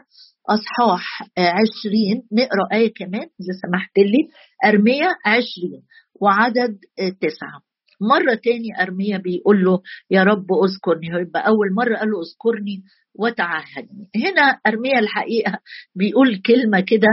أصحاح 0.49 1.21
عشرين 1.37 2.23
نقرأ 2.31 2.67
آية 2.79 2.93
كمان 2.93 3.21
إذا 3.21 3.53
سمحت 3.67 3.97
لي. 3.97 4.27
ارميه 4.65 5.09
عشرين 5.25 5.81
وعدد 6.21 6.77
تسعة. 6.97 7.72
مرة 8.01 8.33
تاني 8.43 8.81
أرميا 8.81 9.17
بيقول 9.17 9.63
له 9.65 9.79
يا 10.11 10.23
رب 10.23 10.45
أذكرني. 10.63 11.07
يبقى 11.21 11.47
أول 11.47 11.73
مرة 11.73 11.97
قال 11.97 12.09
له 12.09 12.17
أذكرني 12.21 12.83
وتعهدني. 13.15 14.07
هنا 14.15 14.41
أرميا 14.67 14.99
الحقيقة 14.99 15.59
بيقول 15.95 16.41
كلمة 16.41 16.79
كده 16.79 17.07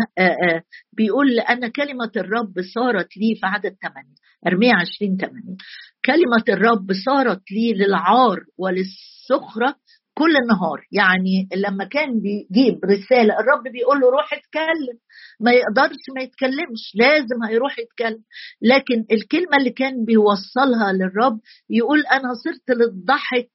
بيقول 0.92 1.40
أن 1.40 1.68
كلمة 1.68 2.10
الرب 2.16 2.54
صارت 2.74 3.16
لي 3.16 3.34
في 3.34 3.46
عدد 3.46 3.76
8 3.82 4.08
أرميا 4.46 4.74
20 4.74 5.16
8 5.16 5.56
كلمة 6.04 6.44
الرب 6.48 6.92
صارت 7.04 7.42
لي 7.50 7.72
للعار 7.74 8.38
وللسخرة 8.58 9.74
كل 10.14 10.36
النهار. 10.36 10.86
يعني 10.92 11.48
لما 11.56 11.84
كان 11.84 12.20
بيجيب 12.20 12.84
رسالة 12.84 13.34
الرب 13.40 13.62
بيقول 13.72 14.00
له 14.00 14.10
روح 14.10 14.32
اتكلم. 14.32 14.98
ما 15.40 15.52
يقدرش 15.52 16.02
ما 16.16 16.22
يتكلمش 16.22 16.92
لازم 16.94 17.44
هيروح 17.48 17.78
يتكلم. 17.78 18.22
لكن 18.62 19.04
الكلمة 19.12 19.56
اللي 19.58 19.70
كان 19.70 20.04
بيوصلها 20.04 20.92
للرب 20.92 21.40
يقول 21.70 22.00
أنا 22.06 22.28
صرت 22.44 22.78
للضحك 22.78 23.50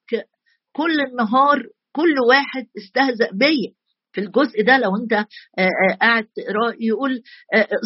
كل 0.71 1.01
النهار 1.09 1.63
كل 1.91 2.15
واحد 2.29 2.67
استهزأ 2.77 3.29
بيا. 3.33 3.71
في 4.15 4.21
الجزء 4.21 4.63
ده 4.67 4.77
لو 4.77 4.95
انت 4.95 5.13
قاعد 6.01 6.23
تقرأ 6.23 6.75
يقول 6.79 7.21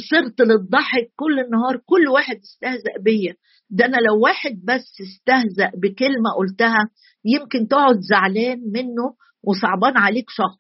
صرت 0.10 0.42
للضحك 0.42 1.12
كل 1.16 1.40
النهار 1.40 1.78
كل 1.86 2.08
واحد 2.08 2.38
استهزأ 2.38 2.94
بيا. 3.04 3.34
ده 3.70 3.86
أنا 3.86 3.98
لو 3.98 4.20
واحد 4.24 4.62
بس 4.64 4.88
استهزأ 5.02 5.72
بكلمة 5.78 6.30
قلتها 6.38 6.90
يمكن 7.26 7.68
تقعد 7.68 8.00
زعلان 8.00 8.60
منه 8.74 9.16
وصعبان 9.44 9.98
عليك 9.98 10.26
شهر. 10.30 10.58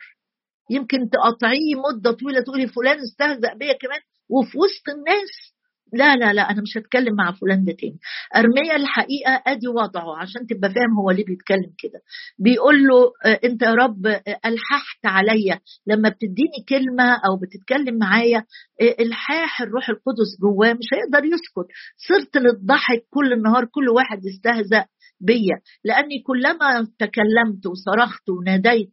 يمكن 0.72 1.10
تقاطعيه 1.10 1.76
مدة 1.90 2.12
طويلة 2.12 2.42
تقولي 2.42 2.68
فلان 2.68 2.98
استهزأ 3.00 3.54
بيا 3.54 3.74
كمان. 3.74 4.00
وفي 4.30 4.58
وسط 4.58 4.90
الناس 4.98 5.32
لا 5.94 6.16
لا 6.16 6.34
لا 6.34 6.42
أنا 6.42 6.62
مش 6.62 6.78
هتكلم 6.78 7.16
مع 7.16 7.32
فلان 7.32 7.64
ده 7.66 7.74
تاني. 7.74 8.00
أرميا 8.36 8.76
الحقيقة 8.76 9.44
أدي 9.48 9.68
وضعه 9.68 10.18
عشان 10.18 10.48
تبقى 10.48 10.70
فاهم 10.70 11.00
هو 11.00 11.12
ليه 11.12 11.26
بيتكلم 11.26 11.74
كده. 11.78 12.00
بيقول 12.40 12.84
له 12.88 13.12
آه، 13.26 13.40
أنت 13.44 13.62
يا 13.62 13.74
رب 13.74 14.08
آه، 14.08 14.24
ألححت 14.46 15.06
عليا. 15.06 15.60
لما 15.88 16.10
بتديني 16.10 16.60
كلمة 16.70 17.14
أو 17.14 17.38
بتتكلم 17.42 17.98
معايا 17.98 18.38
آه، 18.82 18.96
الحاح 19.00 19.62
الروح 19.62 19.90
القدس 19.90 20.30
جواه 20.42 20.74
مش 20.74 20.88
هيقدر 20.94 21.26
يسكت. 21.26 21.68
صرت 22.08 22.38
للضحك 22.38 23.04
كل 23.10 23.34
النهار 23.34 23.66
كل 23.66 23.90
واحد 23.90 24.26
يستهزأ 24.26 24.86
بيا. 25.22 25.60
لأني 25.84 26.20
كلما 26.28 26.88
تكلمت 27.00 27.66
وصرخت 27.66 28.30
وناديت 28.30 28.90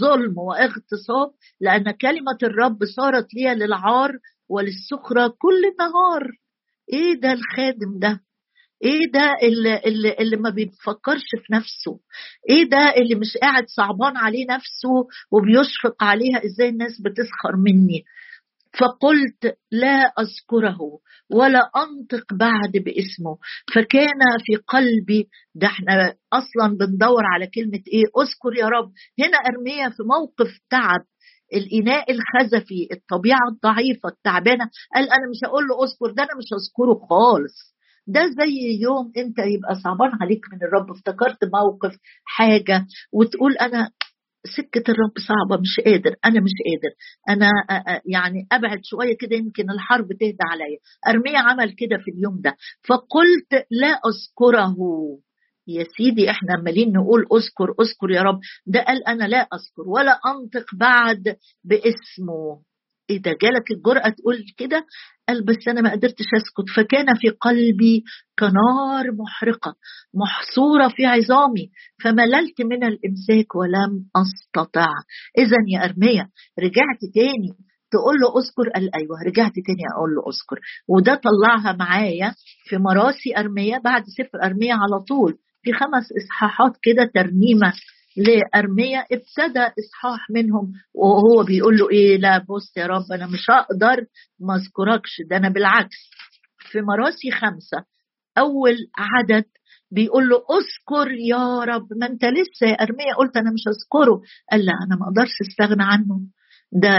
ظلم 0.00 0.38
واغتصاب 0.38 1.30
لأن 1.60 1.90
كلمة 1.90 2.38
الرب 2.42 2.78
صارت 2.96 3.26
لي 3.34 3.54
للعار 3.54 4.12
وللسخرة 4.50 5.26
كل 5.38 5.62
نهار 5.78 6.22
إيه 6.92 7.20
ده 7.20 7.32
الخادم 7.32 7.98
ده؟ 7.98 8.20
إيه 8.84 9.10
ده 9.12 9.36
اللي, 9.42 9.78
اللي, 9.86 10.12
اللي 10.20 10.36
ما 10.36 10.50
بيفكرش 10.50 11.28
في 11.46 11.52
نفسه؟ 11.52 12.00
إيه 12.50 12.64
ده 12.70 12.94
اللي 12.96 13.14
مش 13.14 13.36
قاعد 13.42 13.64
صعبان 13.68 14.16
عليه 14.16 14.46
نفسه 14.50 14.94
وبيشفق 15.30 16.04
عليها؟ 16.04 16.44
إزاي 16.44 16.68
الناس 16.68 17.00
بتسخر 17.00 17.56
مني؟ 17.56 18.04
فقلت 18.80 19.58
لا 19.70 20.12
أذكره 20.20 20.78
ولا 21.30 21.70
أنطق 21.76 22.34
بعد 22.34 22.72
باسمه. 22.72 23.38
فكان 23.74 24.20
في 24.46 24.56
قلبي 24.56 25.28
ده 25.54 25.66
إحنا 25.66 26.14
أصلا 26.32 26.76
بندور 26.76 27.22
على 27.34 27.46
كلمة 27.46 27.82
إيه؟ 27.92 28.04
أذكر 28.22 28.56
يا 28.58 28.66
رب. 28.66 28.92
هنا 29.18 29.38
ارميا 29.38 29.88
في 29.88 30.02
موقف 30.02 30.58
تعب. 30.70 31.00
الإناء 31.54 32.04
الخزفي 32.12 32.88
الطبيعة 32.92 33.48
الضعيفة 33.52 34.08
التعبانة. 34.08 34.70
قال 34.94 35.04
أنا 35.04 35.26
مش 35.30 35.48
هقول 35.48 35.64
له 35.68 35.74
أذكر 35.84 36.10
ده 36.16 36.22
أنا 36.22 36.34
مش 36.38 36.48
هذكره 36.54 37.06
خالص. 37.10 37.74
ده 38.06 38.20
زي 38.26 38.80
يوم 38.82 39.12
أنت 39.16 39.38
يبقى 39.38 39.74
صعبان 39.84 40.10
عليك 40.20 40.40
من 40.52 40.58
الرب. 40.68 40.90
افتكرت 40.90 41.44
موقف 41.44 41.98
حاجة 42.24 42.86
وتقول 43.12 43.52
أنا 43.56 43.90
سكة 44.56 44.90
الرب 44.92 45.12
صعبة 45.28 45.60
مش 45.60 45.80
قادر 45.84 46.16
أنا 46.24 46.40
مش 46.40 46.50
قادر. 46.66 46.94
أنا 47.28 47.50
يعني 48.06 48.46
أبعد 48.52 48.80
شوية 48.84 49.16
كده 49.20 49.36
يمكن 49.36 49.70
الحرب 49.70 50.08
تهدى 50.08 50.44
عليا. 50.50 50.78
أرميا 51.08 51.38
عمل 51.38 51.72
كده 51.72 51.96
في 52.04 52.10
اليوم 52.10 52.40
ده. 52.40 52.56
فقلت 52.88 53.66
لا 53.70 53.88
أذكره. 54.08 54.76
يا 55.66 55.84
سيدي 55.96 56.30
إحنا 56.30 56.54
عمالين 56.58 56.92
نقول 56.92 57.20
أذكر 57.20 57.74
أذكر 57.80 58.10
يا 58.10 58.22
رب. 58.22 58.40
ده 58.66 58.80
قال 58.80 59.08
أنا 59.08 59.24
لا 59.24 59.38
أذكر 59.38 59.88
ولا 59.88 60.18
أنطق 60.26 60.66
بعد 60.74 61.36
باسمه. 61.64 62.62
إيه 63.10 63.22
ده؟ 63.22 63.30
جالك 63.30 63.70
الجرأة 63.70 64.08
تقول 64.08 64.44
كده؟ 64.56 64.86
قال 65.28 65.44
بس 65.44 65.68
أنا 65.68 65.80
ما 65.80 65.92
قدرتش 65.92 66.24
أسكت. 66.36 66.70
فكان 66.76 67.14
في 67.14 67.28
قلبي 67.28 68.04
كنار 68.38 69.12
محرقة 69.18 69.74
محصورة 70.14 70.88
في 70.88 71.06
عظامي 71.06 71.70
فمللت 72.04 72.60
من 72.60 72.84
الإمساك 72.84 73.54
ولم 73.54 74.04
أستطع. 74.16 74.88
إذا 75.38 75.56
يا 75.68 75.84
ارميا 75.84 76.28
رجعت 76.58 77.00
تاني 77.14 77.52
تقول 77.90 78.14
له 78.20 78.28
أذكر؟ 78.38 78.70
قال 78.74 78.94
أيوه 78.94 79.16
رجعت 79.26 79.52
تاني 79.52 79.84
أقول 79.96 80.10
له 80.14 80.22
أذكر. 80.28 80.60
وده 80.88 81.14
طلعها 81.14 81.72
معايا 81.72 82.34
في 82.64 82.76
مراسي 82.76 83.36
ارميا 83.36 83.78
بعد 83.78 84.02
سفر 84.18 84.38
ارميا 84.44 84.74
على 84.74 85.04
طول. 85.08 85.38
في 85.62 85.72
خمس 85.72 86.04
إصحاحات 86.24 86.72
كده 86.82 87.10
ترنيمة 87.14 87.72
لارميا 88.16 89.00
ابتدى 89.00 89.60
إصحاح 89.60 90.30
منهم 90.30 90.72
وهو 90.94 91.44
بيقول 91.44 91.78
له 91.78 91.90
إيه؟ 91.90 92.16
لا 92.18 92.38
بص 92.38 92.76
يا 92.76 92.86
رب 92.86 93.12
أنا 93.14 93.26
مش 93.26 93.46
هقدر 93.50 94.06
ما 94.40 94.54
أذكركش. 94.56 95.10
ده 95.30 95.36
أنا 95.36 95.48
بالعكس. 95.48 95.96
في 96.58 96.80
مراسي 96.80 97.30
خمسة 97.30 97.84
أول 98.38 98.76
عدد 98.98 99.44
بيقول 99.92 100.28
له 100.28 100.36
أذكر 100.36 101.10
يا 101.10 101.58
رب. 101.64 101.86
ما 102.00 102.06
أنت 102.06 102.24
لسه 102.24 102.66
يا 102.66 102.72
ارميا 102.74 103.14
قلت 103.18 103.36
أنا 103.36 103.50
مش 103.52 103.62
اذكره 103.68 104.20
قال 104.50 104.64
لا 104.64 104.72
أنا 104.86 104.96
ما 104.96 105.06
أقدرش 105.06 105.34
أستغنى 105.48 105.82
عنه. 105.84 106.20
ده 106.72 106.98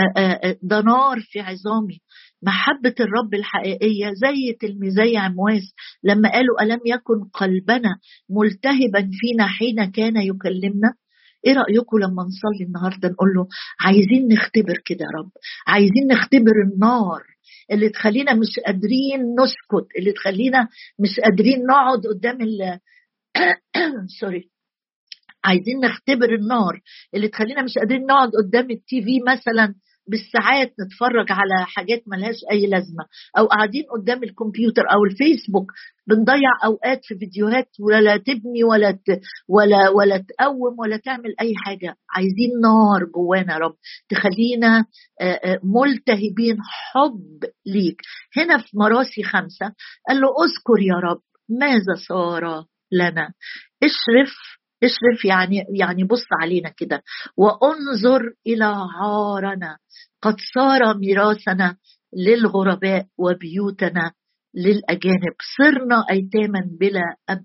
ده 0.63 0.81
نار 0.81 1.19
في 1.21 1.39
عظامي. 1.39 1.99
محبة 2.43 2.95
الرب 2.99 3.33
الحقيقية 3.33 4.11
زي 4.13 4.53
تلميذي 4.61 5.17
عمواس 5.17 5.73
لما 6.03 6.31
قالوا 6.31 6.61
ألم 6.61 6.79
يكن 6.85 7.29
قلبنا 7.33 7.89
ملتهبا 8.29 9.09
فينا 9.11 9.47
حين 9.47 9.91
كان 9.91 10.17
يكلمنا؟ 10.17 10.93
إيه 11.47 11.53
رأيكم 11.53 11.97
لما 11.97 12.23
نصلي 12.23 12.65
النهاردة 12.67 13.09
نقول 13.09 13.29
له 13.35 13.47
عايزين 13.81 14.27
نختبر 14.27 14.77
كده 14.85 15.05
يا 15.05 15.19
رب 15.19 15.31
عايزين 15.67 16.07
نختبر 16.11 16.55
النار 16.73 17.21
اللي 17.71 17.89
تخلينا 17.89 18.33
مش 18.33 18.59
قادرين 18.65 19.19
نسكت 19.39 19.87
اللي 19.97 20.11
تخلينا 20.11 20.67
مش 20.99 21.19
قادرين 21.19 21.65
نقعد 21.65 21.99
قدام 22.07 22.41
ال 22.41 22.79
سوري 24.19 24.51
عايزين 25.43 25.79
نختبر 25.79 26.35
النار 26.35 26.81
اللي 27.15 27.27
تخلينا 27.27 27.61
مش 27.63 27.77
قادرين 27.77 28.05
نقعد 28.05 28.29
قدام 28.29 28.71
التي 28.71 29.01
في 29.03 29.19
مثلا. 29.27 29.75
بالساعات 30.11 30.73
نتفرج 30.79 31.25
على 31.29 31.65
حاجات 31.65 32.03
ملهاش 32.07 32.35
أي 32.51 32.67
لازمة. 32.67 33.05
أو 33.37 33.45
قاعدين 33.45 33.83
قدام 33.95 34.23
الكمبيوتر 34.23 34.81
أو 34.81 35.05
الفيسبوك 35.05 35.71
بنضيع 36.07 36.51
أوقات 36.65 36.99
في 37.03 37.15
فيديوهات 37.15 37.69
ولا 37.79 38.17
تبني 38.17 38.63
ولا 38.63 38.91
ت... 38.91 39.21
ولا 39.47 39.89
ولا 39.89 40.17
تقوم 40.17 40.79
ولا 40.79 40.97
تعمل 40.97 41.35
أي 41.41 41.53
حاجة. 41.55 41.95
عايزين 42.09 42.51
نار 42.61 43.05
جوانا 43.15 43.53
يا 43.53 43.57
رب 43.59 43.75
تخلينا 44.09 44.85
ملتهبين 45.63 46.57
حب 46.61 47.39
ليك. 47.65 48.01
هنا 48.37 48.57
في 48.57 48.77
مراسي 48.77 49.23
خمسة 49.23 49.73
قال 50.09 50.21
له 50.21 50.27
أذكر 50.27 50.81
يا 50.81 50.95
رب 50.95 51.21
ماذا 51.49 51.95
صار 52.07 52.65
لنا. 52.91 53.33
اشرف 53.83 54.60
اشرف 54.83 55.25
يعني 55.25 55.65
يعني 55.79 56.03
بص 56.03 56.25
علينا 56.41 56.69
كده. 56.69 57.03
وانظر 57.37 58.21
إلى 58.47 58.65
عارنا 58.99 59.77
قد 60.21 60.35
صار 60.53 60.97
ميراثنا 60.97 61.77
للغرباء 62.17 63.05
وبيوتنا. 63.17 64.11
للأجانب. 64.55 65.33
صرنا 65.57 66.05
أيتاما 66.11 66.59
بلا 66.79 67.03
أب 67.29 67.43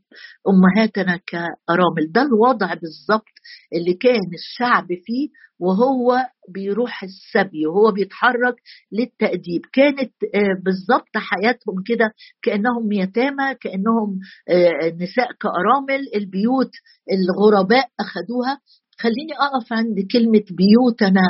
أمهاتنا 0.48 1.16
كأرامل. 1.26 2.12
ده 2.12 2.22
الوضع 2.22 2.74
بالظبط 2.74 3.34
اللي 3.74 3.94
كان 3.94 4.30
الشعب 4.34 4.86
فيه 4.86 5.28
وهو 5.58 6.18
بيروح 6.48 7.02
السبي 7.02 7.66
وهو 7.66 7.92
بيتحرك 7.92 8.54
للتأديب. 8.92 9.62
كانت 9.72 10.12
آه، 10.34 10.54
بالظبط 10.64 11.12
حياتهم 11.16 11.82
كده 11.86 12.12
كأنهم 12.42 12.92
يتامى 12.92 13.54
كأنهم 13.60 14.18
آه، 14.48 14.88
نساء 15.00 15.32
كأرامل. 15.40 16.02
البيوت 16.14 16.70
الغرباء 17.12 17.88
أخذوها 18.00 18.60
خليني 19.00 19.32
أقف 19.40 19.72
عند 19.72 19.96
كلمة 20.12 20.44
بيوتنا 20.50 21.26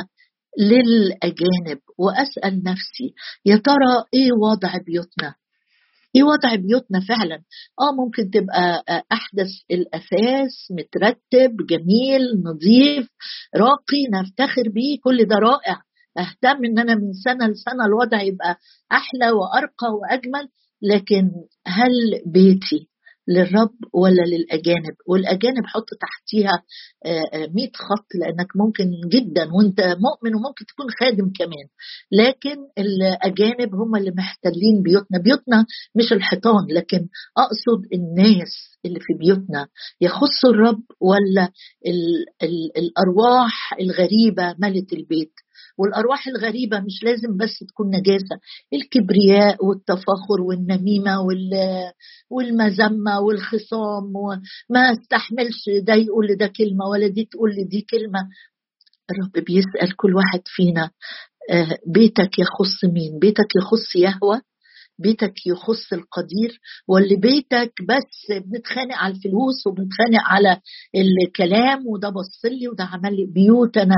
للأجانب 0.59 1.79
وأسأل 1.97 2.63
نفسي 2.63 3.13
يا 3.45 3.57
ترى 3.57 3.93
إيه 4.13 4.29
وضع 4.43 4.71
بيوتنا؟ 4.85 5.35
إيه 6.17 6.23
وضع 6.23 6.55
بيوتنا 6.55 6.99
فعلا. 7.07 7.35
آه 7.81 7.91
ممكن 8.05 8.29
تبقى 8.31 8.83
أحدث 9.11 9.49
الأساس 9.71 10.71
مترتب 10.71 11.65
جميل 11.69 12.21
نظيف 12.45 13.07
راقي 13.55 14.03
نفتخر 14.13 14.69
بيه. 14.73 14.97
كل 15.03 15.25
ده 15.25 15.35
رائع. 15.35 15.81
أهتم 16.17 16.65
إن 16.65 16.79
أنا 16.79 16.95
من 16.95 17.13
سنة 17.13 17.47
لسنة 17.47 17.85
الوضع 17.85 18.21
يبقى 18.21 18.57
أحلى 18.91 19.31
وأرقى 19.31 19.87
وأجمل. 20.01 20.47
لكن 20.81 21.31
هل 21.67 21.91
بيتي 22.25 22.89
للرب 23.27 23.75
ولا 23.93 24.21
للأجانب. 24.21 24.95
والأجانب 25.07 25.65
حط 25.65 25.89
تحتيها 26.01 26.63
100 27.05 27.13
آه، 27.33 27.67
آه، 27.67 27.71
خط 27.75 28.07
لأنك 28.15 28.47
ممكن 28.55 28.85
جدا 29.13 29.49
وأنت 29.53 29.79
مؤمن 29.81 30.35
وممكن 30.35 30.65
تكون 30.65 30.85
خادم 30.99 31.31
كمان. 31.39 31.67
لكن 32.11 32.57
الأجانب 32.77 33.75
هم 33.75 33.95
اللي 33.95 34.11
محتلين 34.11 34.81
بيوتنا. 34.83 35.19
بيوتنا 35.23 35.65
مش 35.95 36.13
الحيطان 36.13 36.65
لكن 36.71 37.07
أقصد 37.37 37.81
الناس 37.93 38.53
اللي 38.85 38.99
في 38.99 39.13
بيوتنا. 39.19 39.67
يخصوا 40.01 40.49
الرب 40.53 40.83
ولا 41.01 41.49
ال 41.87 42.25
ال 42.43 42.77
الأرواح 42.77 43.73
الغريبة 43.79 44.55
ملت 44.59 44.93
البيت؟ 44.93 45.33
والأرواح 45.77 46.27
الغريبة 46.27 46.79
مش 46.79 47.03
لازم 47.03 47.37
بس 47.37 47.59
تكون 47.69 47.87
نجاسة. 47.87 48.39
الكبرياء 48.73 49.65
والتفاخر 49.65 50.41
والنميمة 50.47 51.21
والمذمة 52.29 53.19
والخصام 53.19 54.15
وما 54.15 54.91
استحملش 54.91 55.63
ده 55.83 55.93
يقول 55.93 56.27
لده 56.27 56.47
كلمة 56.47 56.85
ولا 56.91 57.07
دي 57.07 57.25
تقول 57.31 57.51
دي 57.69 57.81
كلمة. 57.89 58.19
الرب 59.11 59.45
بيسأل 59.45 59.95
كل 59.95 60.15
واحد 60.15 60.41
فينا 60.45 60.89
آه، 61.51 61.77
بيتك 61.87 62.39
يخص 62.39 62.83
مين؟ 62.93 63.19
بيتك 63.19 63.47
يخص 63.61 63.95
يهوى 63.95 64.41
بيتك 64.99 65.33
يخص 65.47 65.93
القدير 65.93 66.59
واللي 66.87 67.15
بيتك 67.15 67.73
بس 67.89 68.37
بنتخانق 68.45 68.95
على 68.95 69.13
الفلوس 69.13 69.67
وبنتخانق 69.67 70.23
على 70.25 70.61
الكلام 70.95 71.87
وده 71.87 72.09
بص 72.09 72.45
لي 72.45 72.67
وده 72.67 72.83
عمل 72.83 73.15
لي. 73.15 73.25
بيوتنا 73.25 73.95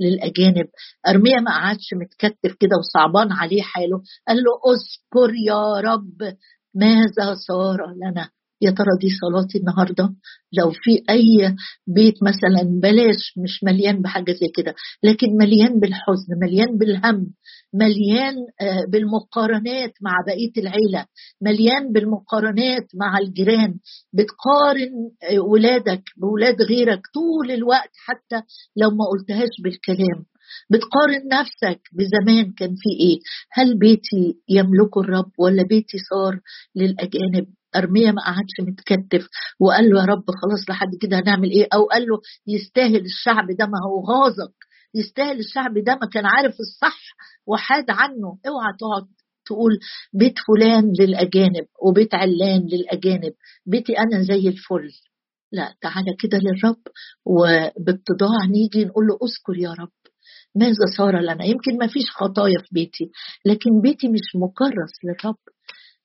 للأجانب. 0.00 0.66
أرميا 1.08 1.40
ما 1.40 1.50
قعدش 1.50 1.88
متكتف 1.94 2.56
كده 2.60 2.76
وصعبان 2.78 3.32
عليه 3.32 3.62
حاله. 3.62 4.02
قال 4.28 4.36
له 4.36 4.52
اذكر 4.72 5.34
يا 5.48 5.80
رب. 5.92 6.36
ماذا 6.74 7.34
صار 7.48 7.78
لنا؟ 7.96 8.30
يا 8.62 8.70
ترى 8.70 8.92
دي 9.00 9.08
صلاتي 9.20 9.58
النهارده؟ 9.58 10.14
لو 10.52 10.70
في 10.70 11.02
أي 11.10 11.56
بيت 11.86 12.14
مثلا 12.22 12.80
بلاش 12.82 13.32
مش 13.44 13.64
مليان 13.64 14.02
بحاجة 14.02 14.32
زي 14.32 14.48
كده 14.56 14.74
لكن 15.02 15.26
مليان 15.40 15.80
بالحزن 15.80 16.26
مليان 16.42 16.78
بالهم 16.78 17.26
مليان 17.74 18.34
آه، 18.60 18.84
بالمقارنات 18.88 19.92
مع 20.02 20.12
بقية 20.26 20.52
العيلة 20.58 21.06
مليان 21.42 21.92
بالمقارنات 21.92 22.86
مع 22.94 23.18
الجيران 23.18 23.74
بتقارن 24.12 24.92
آه، 25.30 25.40
ولادك 25.40 26.02
بولاد 26.16 26.62
غيرك 26.62 27.00
طول 27.14 27.50
الوقت 27.50 27.90
حتى 28.06 28.42
لو 28.76 28.90
ما 28.90 29.04
قلتهاش 29.12 29.50
بالكلام. 29.64 30.24
بتقارن 30.70 31.28
نفسك 31.32 31.80
بزمان 31.92 32.52
كان 32.52 32.74
في 32.76 32.90
إيه؟ 33.00 33.18
هل 33.52 33.78
بيتي 33.78 34.34
يملكه 34.48 35.00
الرب 35.00 35.30
ولا 35.38 35.62
بيتي 35.62 35.98
صار 36.10 36.40
للأجانب؟ 36.76 37.46
ارميا 37.76 38.12
ما 38.12 38.22
قعدش 38.22 38.60
متكتف 38.68 39.28
وقال 39.60 39.90
له 39.90 40.00
يا 40.00 40.06
رب 40.06 40.24
خلاص 40.42 40.70
لحد 40.70 40.90
كده 41.00 41.18
هنعمل 41.18 41.50
إيه؟ 41.50 41.66
أو 41.74 41.84
قال 41.84 42.02
له 42.02 42.20
يستاهل 42.46 43.04
الشعب 43.04 43.46
ده 43.58 43.66
ما 43.66 43.78
هو 43.86 44.00
غاظك 44.12 44.54
يستاهل 44.94 45.38
الشعب 45.38 45.78
ده 45.78 45.94
ما 46.02 46.08
كان 46.12 46.26
عارف 46.26 46.54
الصح 46.60 46.98
وحاد 47.46 47.84
عنه. 47.90 48.38
اوعى 48.48 48.72
تقعد 48.80 49.06
تقول 49.46 49.78
بيت 50.12 50.34
فلان 50.38 50.92
للأجانب 51.00 51.66
وبيت 51.86 52.14
علان 52.14 52.66
للأجانب. 52.72 53.32
بيتي 53.66 53.98
أنا 53.98 54.22
زي 54.22 54.48
الفل. 54.48 54.88
لا 55.52 55.74
تعالى 55.80 56.16
كده 56.20 56.38
للرب 56.38 56.82
وباتضاع 57.26 58.44
نيجي 58.50 58.84
نقول 58.84 59.06
له 59.06 59.14
أذكر 59.14 59.62
يا 59.62 59.72
رب. 59.72 59.92
ماذا 60.54 60.84
صار 60.96 61.20
لنا؟ 61.20 61.44
يمكن 61.44 61.78
ما 61.80 61.86
فيش 61.86 62.10
خطايا 62.10 62.58
في 62.58 62.68
بيتي 62.72 63.10
لكن 63.46 63.80
بيتي 63.82 64.08
مش 64.08 64.36
مكرس 64.36 64.92
للرب. 65.04 65.36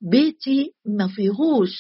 بيتي 0.02 0.74
ما 0.86 1.08
فيهوش 1.08 1.78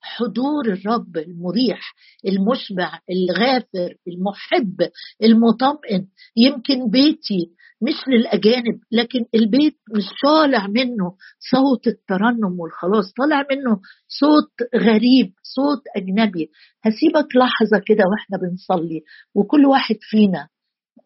حضور 0.00 0.66
الرب 0.68 1.16
المريح 1.16 1.94
المشبع 2.28 2.98
الغافر 3.10 3.94
المحب 4.08 4.76
المطمئن. 5.22 6.06
يمكن 6.36 6.90
بيتي 6.90 7.50
مش 7.82 7.94
للأجانب 8.08 8.80
لكن 8.92 9.24
البيت 9.34 9.76
مش 9.96 10.04
طالع 10.24 10.66
منه 10.66 11.16
صوت 11.50 11.86
الترنم 11.86 12.60
والخلاص 12.60 13.12
طالع 13.12 13.46
منه 13.50 13.80
صوت 14.08 14.52
غريب 14.82 15.32
صوت 15.42 15.82
أجنبي. 15.96 16.50
هسيبك 16.84 17.36
لحظة 17.36 17.82
كده 17.86 18.04
وإحنا 18.10 18.38
بنصلي 18.48 19.02
وكل 19.34 19.66
واحد 19.66 19.96
فينا 20.00 20.48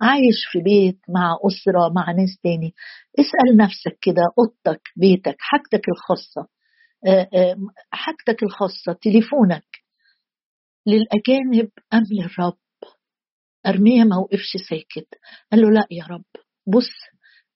عايش 0.03 0.37
في 0.53 0.61
بيت 0.61 0.99
مع 1.09 1.37
أسرة 1.47 1.89
مع 1.93 2.11
ناس 2.13 2.39
تاني. 2.43 2.75
اسأل 3.21 3.57
نفسك 3.57 3.99
كده 4.03 4.23
أوضتك 4.39 4.83
بيتك 4.97 5.37
حاجتك 5.39 5.89
الخاصة. 5.89 6.49
آه، 7.07 7.29
آه، 7.35 7.57
حاجتك 7.91 8.43
الخاصة 8.43 8.93
تليفونك. 9.03 9.65
للأجانب 10.87 11.71
أم 11.95 12.03
للرب 12.13 12.57
أرميا 13.67 14.05
ما 14.05 14.17
وقفش 14.17 14.53
ساكت. 14.71 15.09
قال 15.53 15.61
له 15.63 15.71
لا 15.71 15.87
يا 15.91 16.05
رب. 16.05 16.25
بص 16.67 16.91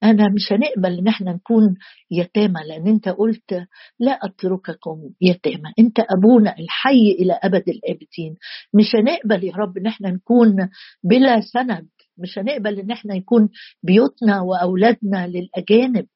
أنا 0.02 0.24
مش 0.34 0.52
هنقبل 0.52 0.98
إن 0.98 1.08
إحنا 1.08 1.32
نكون 1.32 1.74
يتامى 2.10 2.60
لأن 2.68 2.88
أنت 2.88 3.08
قلت 3.08 3.52
لا 4.00 4.12
أترككم 4.22 5.10
يتامى. 5.20 5.72
أنت 5.78 6.00
أبونا 6.00 6.54
الحي 6.58 7.10
إلى 7.18 7.32
أبد 7.42 7.68
الآبدين. 7.68 8.36
مش 8.74 8.94
هنقبل 8.94 9.44
يا 9.44 9.52
رب 9.56 9.78
إن 9.78 9.86
إحنا 9.86 10.10
نكون 10.10 10.56
بلا 11.04 11.40
سند. 11.40 11.88
مش 12.18 12.38
هنقبل 12.38 12.80
إن 12.80 12.90
إحنا 12.90 13.14
يكون 13.14 13.48
بيوتنا 13.82 14.40
وأولادنا 14.40 15.26
للأجانب. 15.26 16.06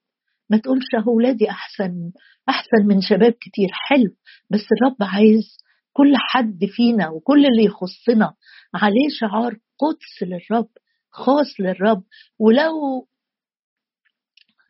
ما 0.51 0.57
تقولش 0.59 0.87
اولادي 1.09 1.51
أحسن 1.51 2.13
أحسن 2.49 2.87
من 2.87 3.01
شباب 3.01 3.33
كتير. 3.33 3.69
حلو. 3.73 4.15
بس 4.51 4.61
الرب 4.81 4.97
عايز 5.01 5.57
كل 5.93 6.13
حد 6.17 6.65
فينا 6.65 7.09
وكل 7.11 7.47
اللي 7.47 7.65
يخصنا 7.65 8.35
عليه 8.75 9.09
شعار 9.21 9.53
قدس 9.79 10.23
للرب 10.23 10.69
خاص 11.11 11.61
للرب. 11.61 12.03
ولو 12.39 13.07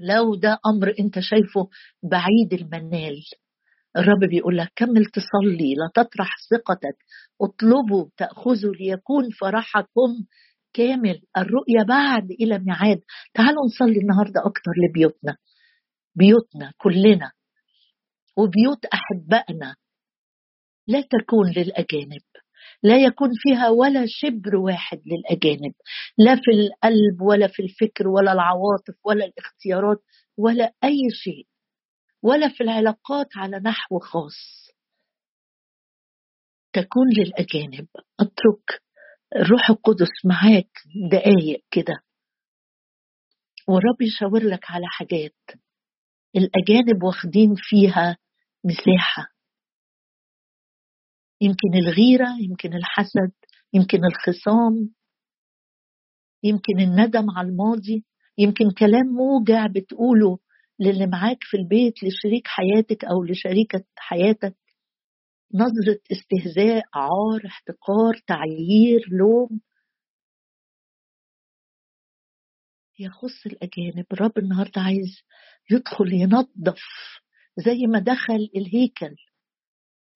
لو 0.00 0.34
ده 0.34 0.58
أمر 0.74 0.94
أنت 1.00 1.18
شايفه 1.20 1.68
بعيد 2.02 2.52
المنال 2.52 3.16
الرب 3.96 4.28
بيقول 4.30 4.58
لك 4.58 4.72
كمل 4.76 5.04
تصلي 5.04 5.74
لا 5.74 6.02
تطرح 6.02 6.30
ثقتك 6.50 6.96
اطلبوا 7.42 8.08
تأخذوا 8.16 8.74
ليكون 8.74 9.30
فرحكم 9.40 10.10
كامل 10.72 11.22
الرؤية 11.36 11.82
بعد 11.88 12.30
إلى 12.30 12.58
ميعاد. 12.58 13.00
تعالوا 13.34 13.66
نصلي 13.66 13.98
النهاردة 13.98 14.40
أكتر 14.40 14.70
لبيوتنا. 14.88 15.36
بيوتنا 16.14 16.72
كلنا. 16.78 17.32
وبيوت 18.36 18.84
أحبائنا. 18.84 19.76
لا 20.86 21.00
تكون 21.00 21.50
للأجانب. 21.50 22.22
لا 22.82 22.96
يكون 22.96 23.30
فيها 23.34 23.68
ولا 23.68 24.04
شبر 24.06 24.56
واحد 24.56 25.00
للأجانب. 25.06 25.74
لا 26.18 26.34
في 26.34 26.50
القلب 26.50 27.20
ولا 27.22 27.46
في 27.48 27.62
الفكر 27.62 28.08
ولا 28.08 28.32
العواطف 28.32 28.94
ولا 29.04 29.24
الاختيارات 29.24 29.98
ولا 30.36 30.72
أي 30.84 30.98
شيء. 31.10 31.46
ولا 32.22 32.48
في 32.48 32.64
العلاقات 32.64 33.26
على 33.36 33.60
نحو 33.64 33.98
خاص. 33.98 34.70
تكون 36.72 37.06
للأجانب. 37.18 37.86
أترك 38.20 38.82
الروح 39.36 39.70
القدس 39.70 40.24
معاك 40.24 40.70
دقايق 41.12 41.64
كده. 41.70 41.94
والرب 43.68 44.02
يشاور 44.02 44.42
لك 44.42 44.70
على 44.70 44.86
حاجات 44.86 45.36
الأجانب 46.36 47.02
واخدين 47.02 47.54
فيها 47.56 48.16
مساحة. 48.64 49.28
يمكن 51.40 51.74
الغيرة 51.86 52.28
يمكن 52.40 52.74
الحسد 52.74 53.32
يمكن 53.72 53.98
الخصام 54.04 54.94
يمكن 56.42 56.80
الندم 56.80 57.30
على 57.30 57.48
الماضي 57.48 58.04
يمكن 58.38 58.70
كلام 58.70 59.06
موجع 59.06 59.66
بتقوله 59.66 60.38
للي 60.80 61.06
معاك 61.06 61.38
في 61.40 61.56
البيت 61.56 61.94
لشريك 62.04 62.46
حياتك 62.46 63.04
أو 63.04 63.24
لشريكة 63.24 63.84
حياتك. 63.96 64.56
نظرة 65.54 66.00
استهزاء 66.12 66.84
عار 66.94 67.46
احتقار 67.46 68.14
تعيير 68.26 69.08
لوم. 69.12 69.60
يخص 72.98 73.46
الأجانب. 73.46 74.06
الرب 74.12 74.38
النهاردة 74.38 74.80
عايز 74.80 75.22
يدخل 75.70 76.12
ينظف 76.12 76.82
زي 77.56 77.86
ما 77.86 77.98
دخل 77.98 78.48
الهيكل 78.56 79.16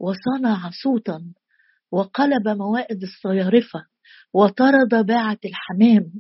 وصنع 0.01 0.71
صوتا 0.83 1.35
وقلب 1.91 2.49
موائد 2.49 3.03
الصيارفة 3.03 3.87
وطرد 4.33 5.07
باعة 5.07 5.39
الحمام 5.45 6.13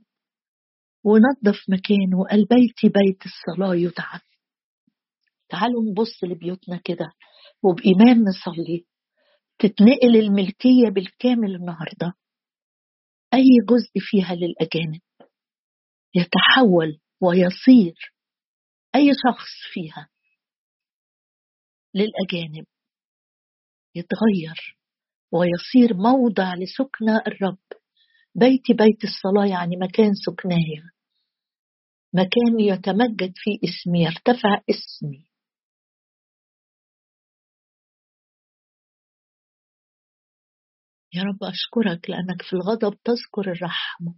ونظف 1.04 1.64
مكانه. 1.68 2.18
وقال 2.18 2.44
بيتي 2.44 2.88
بيت 2.88 3.22
الصلاة 3.26 3.74
يدعى 3.74 4.20
تعالوا 5.48 5.82
نبص 5.90 6.24
لبيوتنا 6.24 6.80
كده 6.84 7.12
وبإيمان 7.62 8.24
نصلي. 8.24 8.86
تتنقل 9.58 10.16
الملكية 10.16 10.88
بالكامل 10.94 11.54
النهاردة. 11.54 12.14
أي 13.34 13.48
جزء 13.68 13.92
فيها 13.98 14.34
للأجانب 14.34 15.00
يتحول 16.14 17.00
ويصير 17.20 18.14
أي 18.94 19.10
شخص 19.26 19.72
فيها 19.72 20.08
للأجانب 21.94 22.66
يتغير 23.94 24.78
ويصير 25.32 25.96
موضع 25.96 26.54
لسكنى 26.54 27.16
الرب. 27.26 27.58
بيتي 28.34 28.72
بيت 28.72 29.04
الصلاة 29.04 29.46
يعني 29.46 29.76
مكان 29.76 30.14
سكنايا 30.14 30.90
مكان 32.14 32.60
يتمجد 32.60 33.32
فيه 33.36 33.58
اسمي 33.68 34.04
يرتفع 34.04 34.60
اسمي. 34.70 35.26
يا 41.14 41.22
رب 41.22 41.44
أشكرك 41.44 42.10
لأنك 42.10 42.42
في 42.42 42.52
الغضب 42.52 42.98
تذكر 43.04 43.52
الرحمة. 43.52 44.14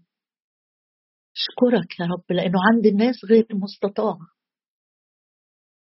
أشكرك 1.37 2.01
يا 2.01 2.07
رب 2.07 2.25
لأنه 2.31 2.59
عند 2.73 2.87
الناس 2.87 3.25
غير 3.25 3.47
مستطاع. 3.51 4.19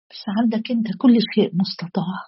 بس 0.10 0.24
عندك 0.28 0.72
أنت 0.72 0.88
كل 1.02 1.16
شيء 1.36 1.52
مستطاع. 1.56 2.20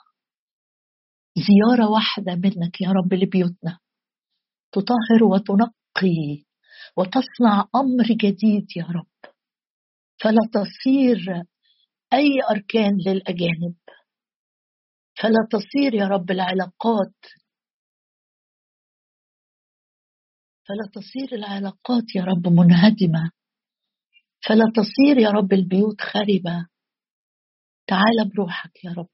زيارة 1.38 1.92
واحدة 1.92 2.36
منك 2.36 2.82
يا 2.82 2.90
رب 2.90 3.14
لبيوتنا. 3.14 3.80
تطهر 4.72 5.24
وتنقي 5.24 6.46
وتصنع 6.98 7.70
أمر 7.76 8.06
جديد 8.12 8.68
يا 8.76 8.86
رب. 8.86 9.32
فلا 10.22 10.50
تصير 10.54 11.44
أي 12.14 12.42
أركان 12.52 12.98
للأجانب. 13.08 13.76
فلا 15.22 15.48
تصير 15.52 15.94
يا 15.94 16.08
رب 16.08 16.32
العلاقات 16.32 17.16
فلا 20.68 20.90
تصير 20.94 21.40
العلاقات 21.40 22.16
يا 22.16 22.24
رب 22.24 22.48
منهدمة. 22.48 23.32
فلا 24.48 24.66
تصير 24.76 25.18
يا 25.18 25.30
رب 25.30 25.54
البيوت 25.54 26.02
خربة. 26.02 26.68
تعال 27.88 28.30
بروحك 28.36 28.86
يا 28.86 28.92
رب. 28.92 29.08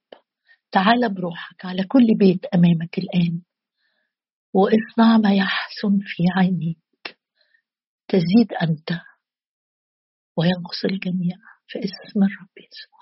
تعال 0.72 1.14
بروحك 1.14 1.64
على 1.64 1.84
كل 1.84 2.06
بيت 2.18 2.44
أمامك 2.44 2.98
الآن. 2.98 3.42
واصنع 4.54 5.18
ما 5.18 5.34
يحسن 5.34 5.98
في 6.00 6.22
عينيك. 6.36 7.18
تزيد 8.08 8.52
أنت 8.62 9.00
وينقص 10.36 10.84
الجميع 10.84 11.36
في 11.66 11.78
اسم 11.78 12.22
الرب 12.22 12.58
يسوع. 12.58 13.01